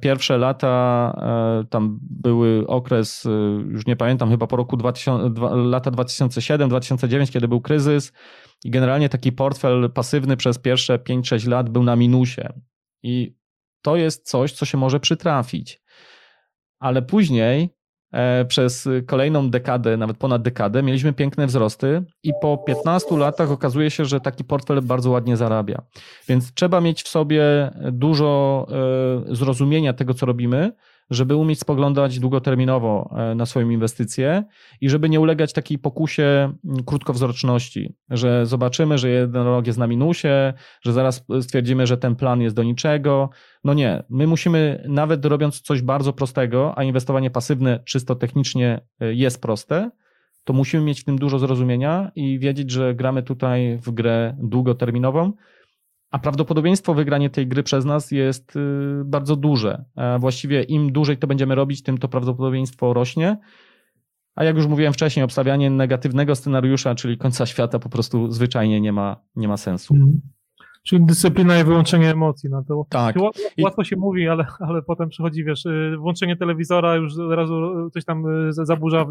[0.00, 1.12] pierwsze lata,
[1.60, 3.30] e, tam były okres, e,
[3.70, 8.12] już nie pamiętam, chyba po roku 2000, lata 2007-2009, kiedy był kryzys
[8.64, 12.48] i generalnie taki portfel pasywny przez pierwsze 5-6 lat był na minusie.
[13.02, 13.36] I
[13.82, 15.82] to jest coś, co się może przytrafić.
[16.78, 17.68] Ale później e,
[18.48, 24.04] przez kolejną dekadę, nawet ponad dekadę, mieliśmy piękne wzrosty i po 15 latach okazuje się,
[24.04, 25.82] że taki portfel bardzo ładnie zarabia.
[26.28, 28.66] Więc trzeba mieć w sobie dużo
[29.30, 30.72] e, zrozumienia tego, co robimy,
[31.10, 34.44] żeby umieć spoglądać długoterminowo e, na swoją inwestycję
[34.80, 36.52] i żeby nie ulegać takiej pokusie
[36.86, 42.40] krótkowzroczności, że zobaczymy, że jeden rok jest na minusie, że zaraz stwierdzimy, że ten plan
[42.40, 43.30] jest do niczego.
[43.64, 49.14] No nie, my musimy nawet robiąc coś bardzo prostego, a inwestowanie pasywne czysto technicznie e,
[49.14, 49.90] jest proste,
[50.44, 55.32] to musimy mieć w tym dużo zrozumienia i wiedzieć, że gramy tutaj w grę długoterminową,
[56.10, 58.60] a prawdopodobieństwo wygrania tej gry przez nas jest y,
[59.04, 59.84] bardzo duże.
[60.18, 63.36] Właściwie im dłużej to będziemy robić, tym to prawdopodobieństwo rośnie.
[64.34, 68.92] A jak już mówiłem wcześniej, obstawianie negatywnego scenariusza, czyli końca świata, po prostu zwyczajnie nie
[68.92, 69.94] ma, nie ma sensu.
[69.94, 70.20] Mhm.
[70.82, 72.50] Czyli dyscyplina i wyłączenie emocji.
[72.50, 73.16] No to tak.
[73.62, 78.04] Łatwo się mówi, ale, ale potem przychodzi, wiesz, y, włączenie telewizora już od razu coś
[78.04, 79.06] tam y, zaburza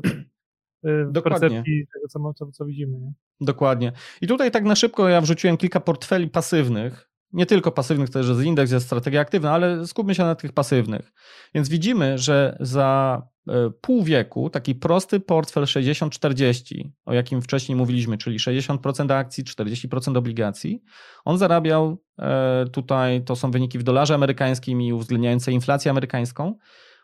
[0.83, 1.39] w Dokładnie.
[1.39, 2.99] percepcji tego, co, co, co widzimy.
[2.99, 3.13] Nie?
[3.41, 3.91] Dokładnie.
[4.21, 8.41] I tutaj tak na szybko ja wrzuciłem kilka portfeli pasywnych, nie tylko pasywnych, też jest
[8.41, 11.11] indeks, jest strategia aktywna, ale skupmy się na tych pasywnych.
[11.55, 18.17] Więc widzimy, że za e, pół wieku taki prosty portfel 60-40, o jakim wcześniej mówiliśmy,
[18.17, 20.83] czyli 60% akcji, 40% obligacji,
[21.25, 26.57] on zarabiał e, tutaj, to są wyniki w dolarze amerykańskim i uwzględniające inflację amerykańską,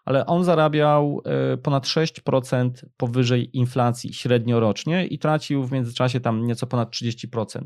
[0.05, 1.21] ale on zarabiał
[1.53, 7.61] e, ponad 6% powyżej inflacji średnio rocznie i tracił w międzyczasie tam nieco ponad 30%.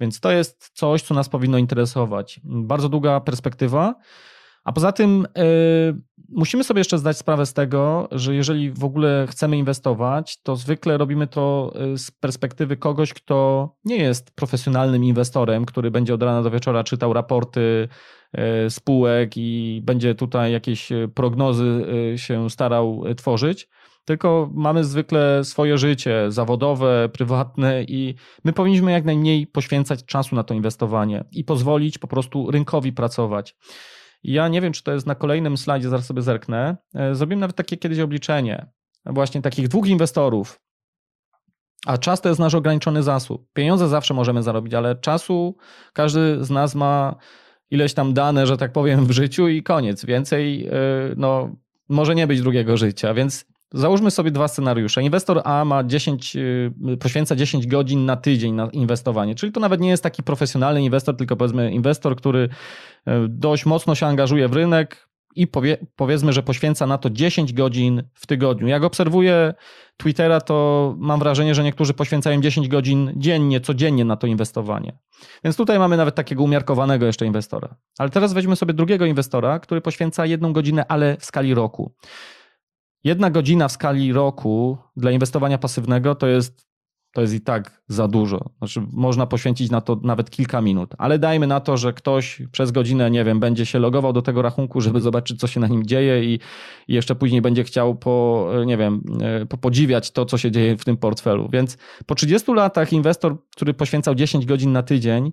[0.00, 2.40] Więc to jest coś, co nas powinno interesować.
[2.44, 3.94] Bardzo długa perspektywa.
[4.64, 5.26] A poza tym
[6.28, 10.98] musimy sobie jeszcze zdać sprawę z tego, że jeżeli w ogóle chcemy inwestować, to zwykle
[10.98, 16.50] robimy to z perspektywy kogoś, kto nie jest profesjonalnym inwestorem, który będzie od rana do
[16.50, 17.88] wieczora czytał raporty
[18.68, 23.68] spółek i będzie tutaj jakieś prognozy się starał tworzyć
[24.04, 30.44] tylko mamy zwykle swoje życie zawodowe, prywatne i my powinniśmy jak najmniej poświęcać czasu na
[30.44, 33.56] to inwestowanie i pozwolić po prostu rynkowi pracować.
[34.24, 36.76] Ja nie wiem, czy to jest na kolejnym slajdzie, zaraz sobie zerknę.
[36.94, 38.66] E, zrobiłem nawet takie kiedyś obliczenie
[39.06, 40.60] właśnie takich dwóch inwestorów,
[41.86, 43.46] a czas to jest nasz ograniczony zasób.
[43.52, 45.56] Pieniądze zawsze możemy zarobić, ale czasu
[45.92, 47.14] każdy z nas ma
[47.70, 50.04] ileś tam dane, że tak powiem, w życiu i koniec.
[50.04, 50.72] Więcej e,
[51.16, 51.56] no,
[51.88, 55.02] może nie być drugiego życia, więc Załóżmy sobie dwa scenariusze.
[55.02, 59.80] Inwestor A ma 10, y, poświęca 10 godzin na tydzień na inwestowanie, czyli to nawet
[59.80, 62.48] nie jest taki profesjonalny inwestor, tylko powiedzmy inwestor, który y,
[63.28, 68.02] dość mocno się angażuje w rynek i powie, powiedzmy, że poświęca na to 10 godzin
[68.14, 68.66] w tygodniu.
[68.68, 69.54] Jak obserwuję
[69.96, 74.98] Twittera, to mam wrażenie, że niektórzy poświęcają 10 godzin dziennie, codziennie na to inwestowanie.
[75.44, 77.76] Więc tutaj mamy nawet takiego umiarkowanego jeszcze inwestora.
[77.98, 81.94] Ale teraz weźmy sobie drugiego inwestora, który poświęca jedną godzinę, ale w skali roku.
[83.04, 86.68] Jedna godzina w skali roku dla inwestowania pasywnego to jest,
[87.12, 88.50] to jest i tak za dużo.
[88.58, 92.72] Znaczy, można poświęcić na to nawet kilka minut, ale dajmy na to, że ktoś przez
[92.72, 95.86] godzinę, nie wiem, będzie się logował do tego rachunku, żeby zobaczyć, co się na nim
[95.86, 96.38] dzieje i,
[96.88, 100.76] i jeszcze później będzie chciał po, nie wiem, e, po podziwiać to, co się dzieje
[100.76, 101.48] w tym portfelu.
[101.52, 105.32] Więc po 30 latach inwestor, który poświęcał 10 godzin na tydzień,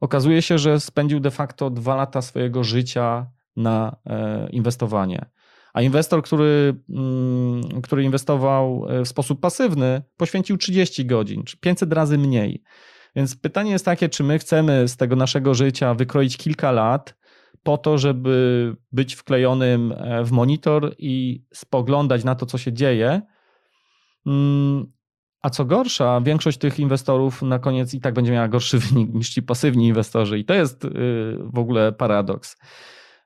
[0.00, 3.26] okazuje się, że spędził de facto dwa lata swojego życia
[3.56, 5.30] na e, inwestowanie.
[5.74, 11.92] A inwestor, który, mm, który inwestował e, w sposób pasywny, poświęcił 30 godzin, czy 500
[11.92, 12.62] razy mniej.
[13.16, 17.14] Więc pytanie jest takie, czy my chcemy z tego naszego życia wykroić kilka lat
[17.62, 23.22] po to, żeby być wklejonym e, w monitor i spoglądać na to, co się dzieje.
[24.26, 24.92] Mm,
[25.42, 29.30] a co gorsza, większość tych inwestorów na koniec i tak będzie miała gorszy wynik niż
[29.30, 30.38] ci pasywni inwestorzy.
[30.38, 30.88] I to jest y,
[31.52, 32.56] w ogóle paradoks.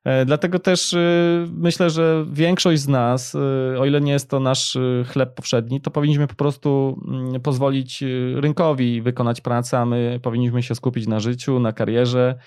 [0.04, 3.38] E, dlatego też y, myślę, że większość z nas, y,
[3.78, 8.04] o ile nie jest to nasz y, chleb powszedni, to powinniśmy po prostu mm, pozwolić
[8.34, 12.38] rynkowi wykonać pracę, a my powinniśmy się skupić na życiu, na karierze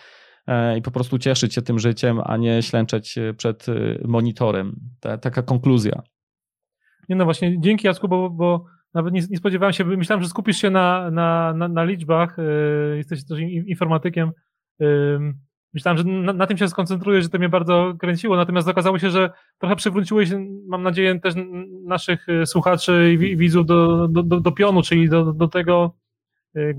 [0.47, 3.65] e, i po prostu cieszyć się tym życiem, a nie ślęczeć przed
[4.05, 4.79] monitorem.
[4.99, 6.01] Ta, taka konkluzja.
[7.09, 10.57] Nie no właśnie, dzięki Jacku, bo, bo nawet nie, nie, spodziewałem się, myślałem, że skupisz
[10.57, 12.37] się na, na, na, na liczbach,
[12.95, 14.31] jesteś też informatykiem,
[15.77, 19.09] myślałem, że na, na, tym się skoncentruję, że to mnie bardzo kręciło, natomiast okazało się,
[19.09, 20.29] że trochę przywróciłeś,
[20.67, 21.33] mam nadzieję, też
[21.85, 25.95] naszych e, słuchaczy i widzów do, do, do, do pionu, czyli do, do tego,
[26.55, 26.73] e,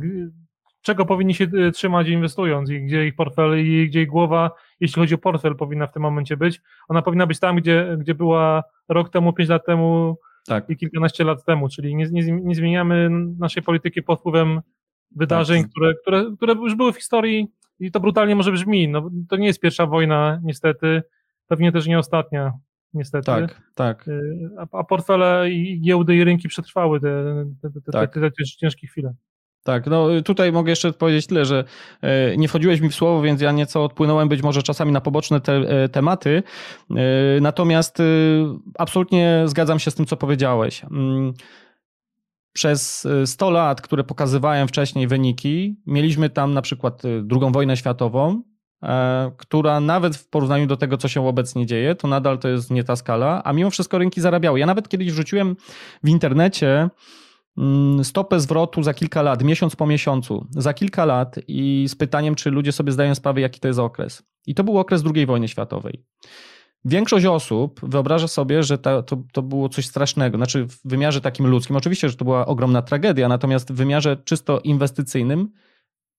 [0.82, 5.00] czego powinni się e, trzymać inwestując i gdzie ich portfel i gdzie ich głowa, jeśli
[5.00, 6.61] chodzi o portfel, powinna w tym momencie być.
[6.88, 10.70] Ona powinna być tam, gdzie, gdzie była rok temu, pięć lat temu tak.
[10.70, 14.61] i kilkanaście lat temu, czyli nie, nie, nie zmieniamy naszej polityki pod wpływem
[15.16, 15.70] wydarzeń, tak.
[15.70, 17.48] które, które, które już były w historii
[17.80, 21.02] i to brutalnie może brzmi, no to nie jest pierwsza wojna, niestety,
[21.46, 22.52] pewnie też nie ostatnia,
[22.94, 23.26] niestety.
[23.26, 24.08] Tak, tak.
[24.08, 28.14] Y, a, a portfele i giełdy i rynki przetrwały te, te, te, tak.
[28.14, 29.14] te, te, ciężkie chwile.
[29.62, 31.64] Tak, no tutaj mogę jeszcze powiedzieć tyle, że
[32.02, 35.40] e, nie wchodziłeś mi w słowo, więc ja nieco odpłynąłem być może czasami na poboczne
[35.40, 36.42] te, e, tematy.
[37.40, 37.98] Natomiast
[38.78, 40.82] absolutnie zgadzam się z tym, co powiedziałeś.
[42.59, 47.77] Przez 100 y, lat, które pokazywałem wcześniej wyniki, mieliśmy tam na przykład y, II wojnę
[47.77, 48.42] światową,
[48.83, 52.71] e, która nawet w porównaniu do tego, co się obecnie dzieje, to nadal to jest
[52.71, 54.59] nie ta skala, a mimo wszystko rynki zarabiały.
[54.59, 55.57] Ja nawet kiedyś wrzuciłem
[56.05, 56.90] w internecie
[57.59, 62.35] mm, stopę zwrotu za kilka lat, miesiąc po miesiącu, za kilka lat i z pytaniem,
[62.35, 64.23] czy ludzie sobie zdają sprawę, jaki to jest okres.
[64.47, 66.05] I to był okres II wojny światowej.
[66.84, 71.46] Większość osób wyobraża sobie, że to, to, to było coś strasznego, znaczy w wymiarze takim
[71.46, 71.76] ludzkim.
[71.76, 75.48] Oczywiście, że to była ogromna tragedia, natomiast w wymiarze czysto inwestycyjnym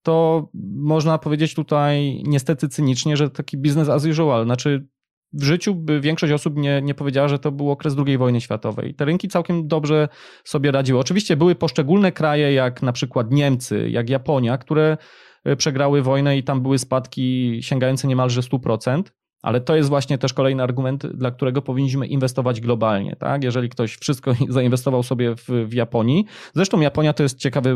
[0.02, 4.44] to można powiedzieć tutaj niestety cynicznie, że taki biznes as usual.
[4.44, 4.86] Znaczy
[5.32, 8.94] w życiu by większość osób nie, nie powiedziała, że to był okres II wojny światowej.
[8.94, 10.08] Te rynki całkiem dobrze
[10.44, 11.00] sobie radziły.
[11.00, 14.96] Oczywiście były poszczególne kraje, jak na przykład Niemcy, jak Japonia, które
[15.44, 19.02] e, przegrały wojnę i tam były spadki sięgające niemalże 100%.
[19.42, 23.16] Ale to jest właśnie też kolejny argument, dla którego powinniśmy inwestować globalnie.
[23.16, 23.44] Tak?
[23.44, 26.24] Jeżeli ktoś wszystko zainwestował sobie w, w Japonii,
[26.54, 27.70] zresztą Japonia to jest ciekawy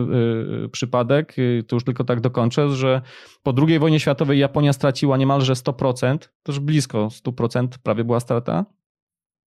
[0.65, 3.03] y, przypadek, y, to już tylko tak dokończę, że
[3.43, 8.65] po II wojnie światowej Japonia straciła niemalże 100%, też blisko 100% prawie była strata.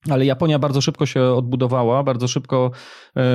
[0.10, 2.72] Ale Japonia bardzo szybko się odbudowała, bardzo szybko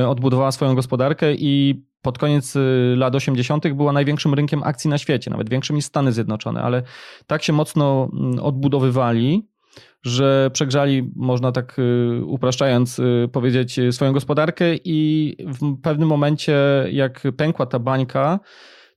[0.03, 2.55] y, odbudowała swoją gospodarkę i pod koniec
[2.97, 3.75] lat 80.
[3.75, 6.83] była największym rynkiem akcji na świecie, nawet większym niż Stany Zjednoczone, ale
[7.27, 9.49] tak się mocno mm, odbudowywali,
[10.03, 11.77] że przegrzali, można tak
[12.27, 13.01] upraszczając
[13.33, 16.57] powiedzieć, swoją gospodarkę i w pewnym momencie,
[16.91, 18.41] jak pękła ta bańka,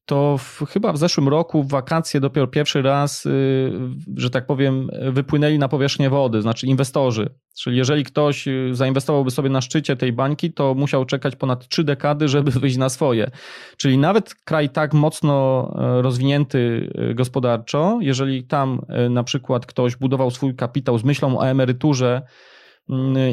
[0.05, 3.71] to w, chyba w zeszłym roku w wakacje dopiero pierwszy raz, y,
[4.17, 7.29] że tak powiem, wypłynęli na powierzchnię wody, znaczy inwestorzy.
[7.59, 11.83] Czyli jeżeli ktoś y, zainwestowałby sobie na szczycie tej bańki, to musiał czekać ponad trzy
[11.83, 13.31] dekady, żeby wyjść na swoje.
[13.77, 19.95] Czyli nawet kraj tak mocno e, rozwinięty e, gospodarczo, jeżeli tam e, na przykład ktoś
[19.95, 22.21] budował swój kapitał z myślą o emeryturze,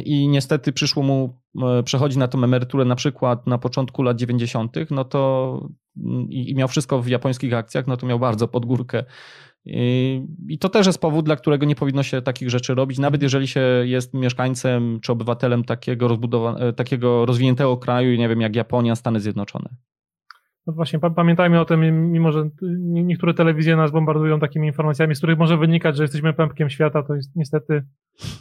[0.05, 1.39] i niestety przyszło mu
[1.85, 5.69] przechodzić na tą emeryturę na przykład na początku lat 90., no to
[6.29, 9.05] i, miał wszystko w japońskich akcjach, no to miał bardzo pod górkę.
[9.65, 13.49] I, to też jest powód, dla którego nie powinno się takich rzeczy robić, nawet jeżeli
[13.49, 19.21] się jest mieszkańcem czy obywatelem takiego, rozbudowa- takiego rozwiniętego kraju, nie wiem, jak Japonia, Stany
[19.21, 19.69] Zjednoczone.
[20.67, 22.49] No właśnie, pamiętajmy o tym, mimo że
[22.81, 27.15] niektóre telewizje nas bombardują takimi informacjami, z których może wynikać, że jesteśmy pępkiem świata, to
[27.15, 27.85] jest niestety,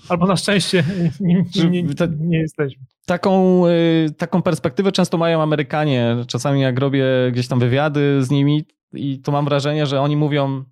[0.10, 0.84] albo na szczęście
[1.20, 1.84] nie, nie,
[2.20, 2.84] nie, jesteśmy.
[3.06, 6.16] Taką, y, taką perspektywę często mają Amerykanie.
[6.28, 10.64] Czasami jak robię gdzieś tam wywiady z nimi i to mam wrażenie, że oni mówią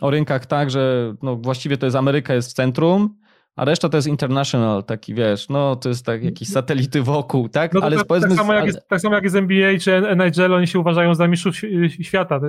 [0.00, 3.18] o rynkach tak, że no właściwie to jest Ameryka jest w centrum,
[3.56, 7.74] a reszta to jest international, taki wiesz, no to jest tak jakieś satelity wokół, tak?
[7.74, 10.54] No ale tak, powiedzmy, tak, samo jak jest, tak samo jak jest NBA czy NHL,
[10.54, 11.56] oni się uważają za mistrzów
[12.00, 12.40] świata,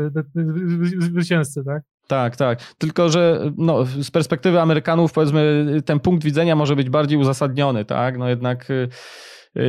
[0.99, 1.83] zwycięzcy, tak?
[2.07, 2.73] Tak, tak.
[2.77, 8.17] Tylko, że no, z perspektywy Amerykanów, powiedzmy, ten punkt widzenia może być bardziej uzasadniony, tak?
[8.17, 8.89] No jednak y,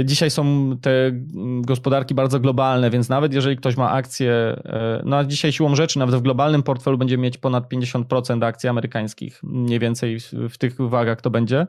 [0.04, 1.12] dzisiaj są te
[1.60, 5.98] gospodarki bardzo globalne, więc nawet jeżeli ktoś ma akcje, e, no a dzisiaj siłą rzeczy,
[5.98, 10.18] nawet w globalnym portfelu będzie mieć ponad 50% akcji amerykańskich, mniej więcej
[10.48, 11.66] w tych wagach to będzie,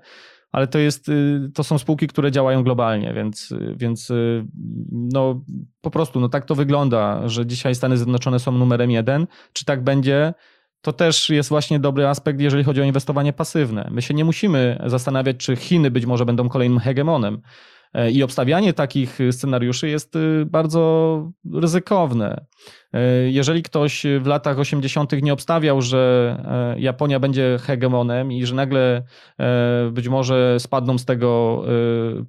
[0.55, 4.45] ale to, jest, y, to są spółki, które działają globalnie, więc, więc y,
[4.91, 5.41] no,
[5.81, 9.27] po prostu no, tak to wygląda, że dzisiaj Stany Zjednoczone są numerem jeden.
[9.53, 10.33] Czy tak będzie?
[10.81, 13.89] To też jest właśnie dobry aspekt, jeżeli chodzi o inwestowanie pasywne.
[13.91, 17.41] My się nie musimy zastanawiać, czy Chiny być może będą kolejnym hegemonem.
[17.95, 22.45] E, I obstawianie takich scenariuszy jest y, bardzo ryzykowne.
[22.93, 25.11] E, jeżeli ktoś w latach 80.
[25.21, 29.03] nie obstawiał, że e, Japonia będzie hegemonem i że nagle
[29.91, 31.63] być może spadną z tego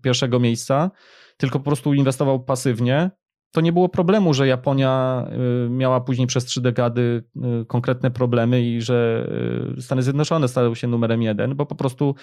[0.02, 0.90] pierwszego miejsca,
[1.36, 3.10] tylko po prostu inwestował pasywnie,
[3.52, 5.24] to nie było problemu, że Japonia
[5.66, 7.24] y, miała później przez trzy dekady
[7.62, 9.28] y, konkretne problemy i że
[9.78, 12.14] y, Stany Zjednoczone stały się numerem jeden, bo po prostu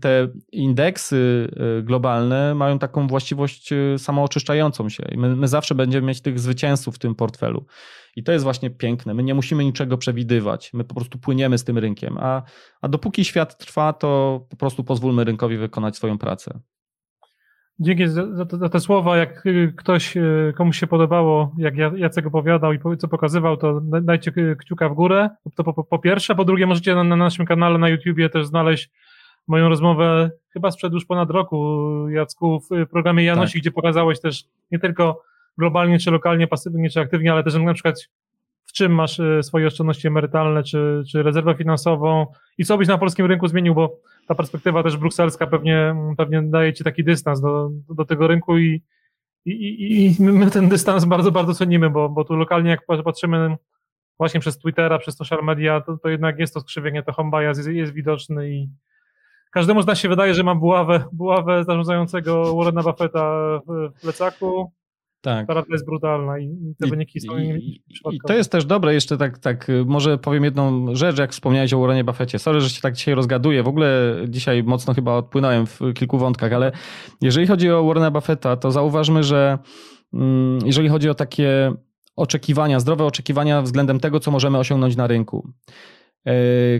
[0.00, 1.50] te indeksy
[1.82, 6.98] globalne mają taką właściwość samooczyszczającą się i my, my zawsze będziemy mieć tych zwycięzców w
[6.98, 7.64] tym portfelu.
[8.16, 9.14] I to jest właśnie piękne.
[9.14, 10.70] My nie musimy niczego przewidywać.
[10.72, 12.18] My po prostu płyniemy z tym rynkiem.
[12.20, 12.42] A,
[12.80, 16.60] a dopóki świat trwa, to po prostu pozwólmy rynkowi wykonać swoją pracę.
[17.80, 19.16] Dzięki za, za, te, za, te słowa.
[19.16, 24.32] Jak y, ktoś, y, komuś się podobało, jak Jacek opowiadał i co pokazywał, to dajcie
[24.58, 25.30] kciuka w górę.
[25.54, 26.34] To po, po, po pierwsze.
[26.34, 28.90] Po drugie, możecie na, na, naszym kanale na YouTubie też znaleźć
[29.46, 33.60] moją rozmowę chyba sprzed już ponad roku, Jacku, w programie Janosi, tak.
[33.60, 35.22] gdzie pokazałeś też nie tylko
[35.58, 38.08] globalnie czy lokalnie, pasywnie czy aktywnie, ale też na przykład
[38.64, 42.26] w czym masz e, swoje oszczędności emerytalne, czy, czy rezerwę finansową
[42.58, 43.96] i co byś na polskim rynku zmienił, bo
[44.30, 48.82] ta perspektywa też brukselska pewnie, pewnie daje ci taki dystans do, do tego rynku i,
[49.44, 53.56] i, i, i my ten dystans bardzo, bardzo cenimy, bo, bo tu lokalnie jak patrzymy
[54.18, 57.58] właśnie przez Twittera, przez social media, to, to jednak jest to skrzywienie, to home bias
[57.58, 58.68] jest, jest widoczny i
[59.52, 64.72] każdemu z nas się wydaje, że ma buławę, buławę zarządzającego Warrena Buffetta w plecaku,
[65.20, 65.46] tak.
[65.46, 69.16] Prawda jest brutalna i te I, wyniki są i, I to jest też dobre, jeszcze
[69.16, 72.38] tak, tak, może powiem jedną rzecz, jak wspomniałeś o Warrenie Buffetcie.
[72.38, 73.62] Sorry, że się tak dzisiaj rozgaduję.
[73.62, 76.72] W ogóle dzisiaj mocno chyba odpłynąłem w kilku wątkach, ale
[77.20, 79.58] jeżeli chodzi o Warrena Buffetta, to zauważmy, że
[80.14, 81.72] mm, jeżeli chodzi o takie
[82.16, 85.50] oczekiwania, zdrowe oczekiwania względem tego, co możemy osiągnąć na rynku.
[86.26, 86.32] E,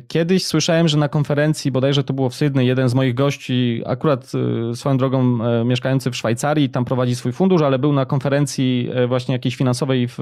[0.09, 4.33] kiedyś słyszałem, że na konferencji, bodajże to było w Sydney, jeden z moich gości, akurat
[4.71, 8.91] e, swoją drogą e, mieszkający w Szwajcarii, tam prowadzi swój fundusz, ale był na konferencji
[9.09, 10.19] właśnie jakiejś finansowej w,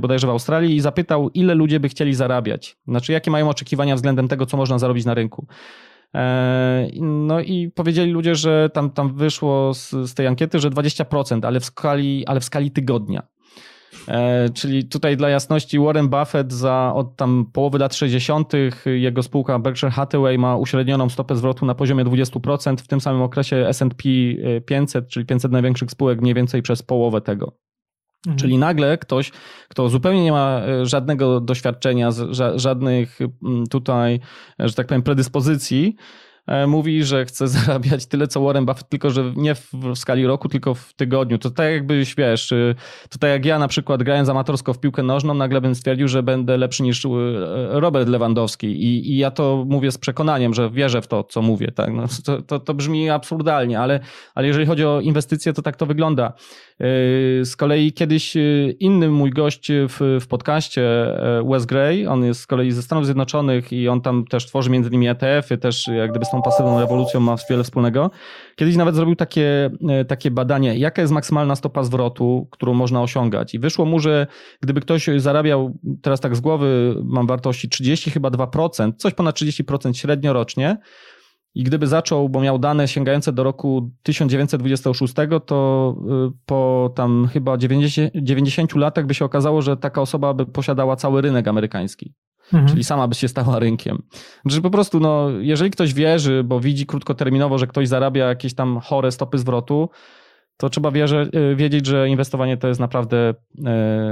[0.00, 2.76] bodajże w Australii i zapytał, ile ludzie by chcieli zarabiać.
[2.88, 5.46] Znaczy, jakie mają oczekiwania względem tego, co można zarobić na rynku.
[7.00, 11.60] No i powiedzieli ludzie, że tam, tam wyszło z, z tej ankiety, że 20%, ale
[11.60, 13.22] w skali, ale w skali tygodnia.
[14.08, 18.52] E, czyli tutaj dla jasności Warren Buffett za od tam połowy lat 60.
[18.86, 23.56] jego spółka Berkshire Hathaway ma uśrednioną stopę zwrotu na poziomie 20%, w tym samym okresie
[23.56, 24.08] S&P
[24.66, 27.52] 500, czyli 500 największych spółek mniej więcej przez połowę tego.
[28.26, 28.38] Mhm.
[28.38, 29.30] Czyli nagle ktoś,
[29.68, 32.10] kto zupełnie nie ma e, żadnego doświadczenia,
[32.54, 33.18] żadnych
[33.70, 34.20] tutaj,
[34.58, 36.31] że tak powiem, predyspozycji, e,
[36.66, 40.74] mówi, że chce zarabiać tyle co Warren Buffett, tylko że nie w, skali roku, tylko
[40.74, 41.38] w tygodniu.
[41.38, 42.74] To tak jakbyś, wiesz, y,
[43.10, 46.22] to tak jak ja na przykład grając amatorsko w piłkę nożną, nagle bym stwierdził, że
[46.22, 47.08] będę lepszy niż y,
[47.70, 51.72] Robert Lewandowski i, i ja to mówię z przekonaniem, że wierzę w to, co mówię.
[51.72, 51.92] Tak?
[51.92, 54.00] No, to, to, to brzmi absurdalnie, ale,
[54.34, 56.32] ale jeżeli chodzi o inwestycje, to tak to wygląda.
[56.80, 58.34] Y, z kolei kiedyś
[58.80, 60.82] inny mój gość w, w podcaście,
[61.50, 64.88] Wes Gray, on jest z kolei ze Stanów Zjednoczonych i on tam też tworzy między
[64.88, 68.10] innymi ETF-y, też jak gdyby tą pasywną rewolucją ma wiele wspólnego.
[68.56, 73.54] Kiedyś nawet zrobił takie, e, takie badanie, jaka jest maksymalna stopa zwrotu, którą można osiągać.
[73.54, 74.26] I wyszło mu, że
[74.60, 79.94] gdyby ktoś zarabiał, teraz tak z głowy mam wartości 30 chyba 2%, coś ponad 30%
[79.94, 80.76] średnio rocznie,
[81.54, 85.14] i gdyby zaczął, bo miał dane sięgające do roku 1926,
[85.46, 85.96] to
[86.28, 90.96] y, po tam chyba 90, 90 latach by się okazało, że taka osoba by posiadała
[90.96, 92.14] cały rynek amerykański.
[92.52, 92.68] Mhm.
[92.68, 94.02] Czyli sama by się stała rynkiem.
[94.46, 98.80] Że po prostu, no, jeżeli ktoś wierzy, bo widzi krótkoterminowo, że ktoś zarabia jakieś tam
[98.80, 99.88] chore stopy zwrotu,
[100.56, 103.62] to trzeba y, wiedzieć, że inwestowanie to jest naprawdę y,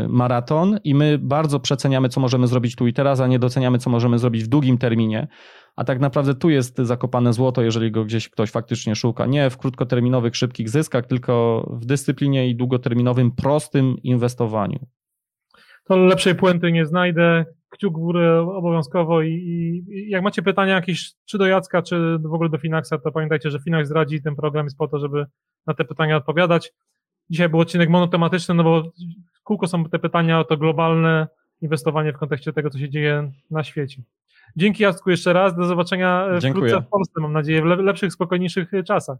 [0.08, 3.90] maraton i my bardzo przeceniamy, co możemy zrobić tu i teraz, a nie doceniamy, co
[3.90, 5.28] możemy zrobić w długim terminie.
[5.76, 9.26] A tak naprawdę tu jest zakopane złoto, jeżeli go gdzieś ktoś faktycznie szuka.
[9.26, 14.86] Nie w krótkoterminowych, szybkich zyskach, tylko w dyscyplinie i długoterminowym, prostym inwestowaniu.
[15.84, 17.44] To lepszej puenty nie znajdę.
[17.70, 22.34] Kciuk w górę obowiązkowo i, i, jak macie pytania jakieś, czy do Jacka, czy w
[22.34, 25.26] ogóle do Finaxa, to pamiętajcie, że Finax zdradzi ten program jest po to, żeby
[25.66, 26.72] na te pytania odpowiadać.
[27.30, 28.82] Dzisiaj był odcinek monotematyczny, no bo
[29.44, 31.28] kółko są te pytania o to globalne
[31.60, 34.02] inwestowanie w kontekście tego, co się dzieje na świecie.
[34.56, 36.68] Dzięki Jacku jeszcze raz, do zobaczenia e, Dziękuję.
[36.68, 39.18] wkrótce w Polsce, mam nadzieję, w lepszych, spokojniejszych e, czasach.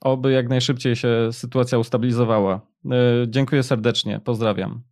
[0.00, 2.60] Oby jak najszybciej się sytuacja ustabilizowała.
[2.90, 2.90] E,
[3.28, 4.82] dziękuję serdecznie, pozdrawiam.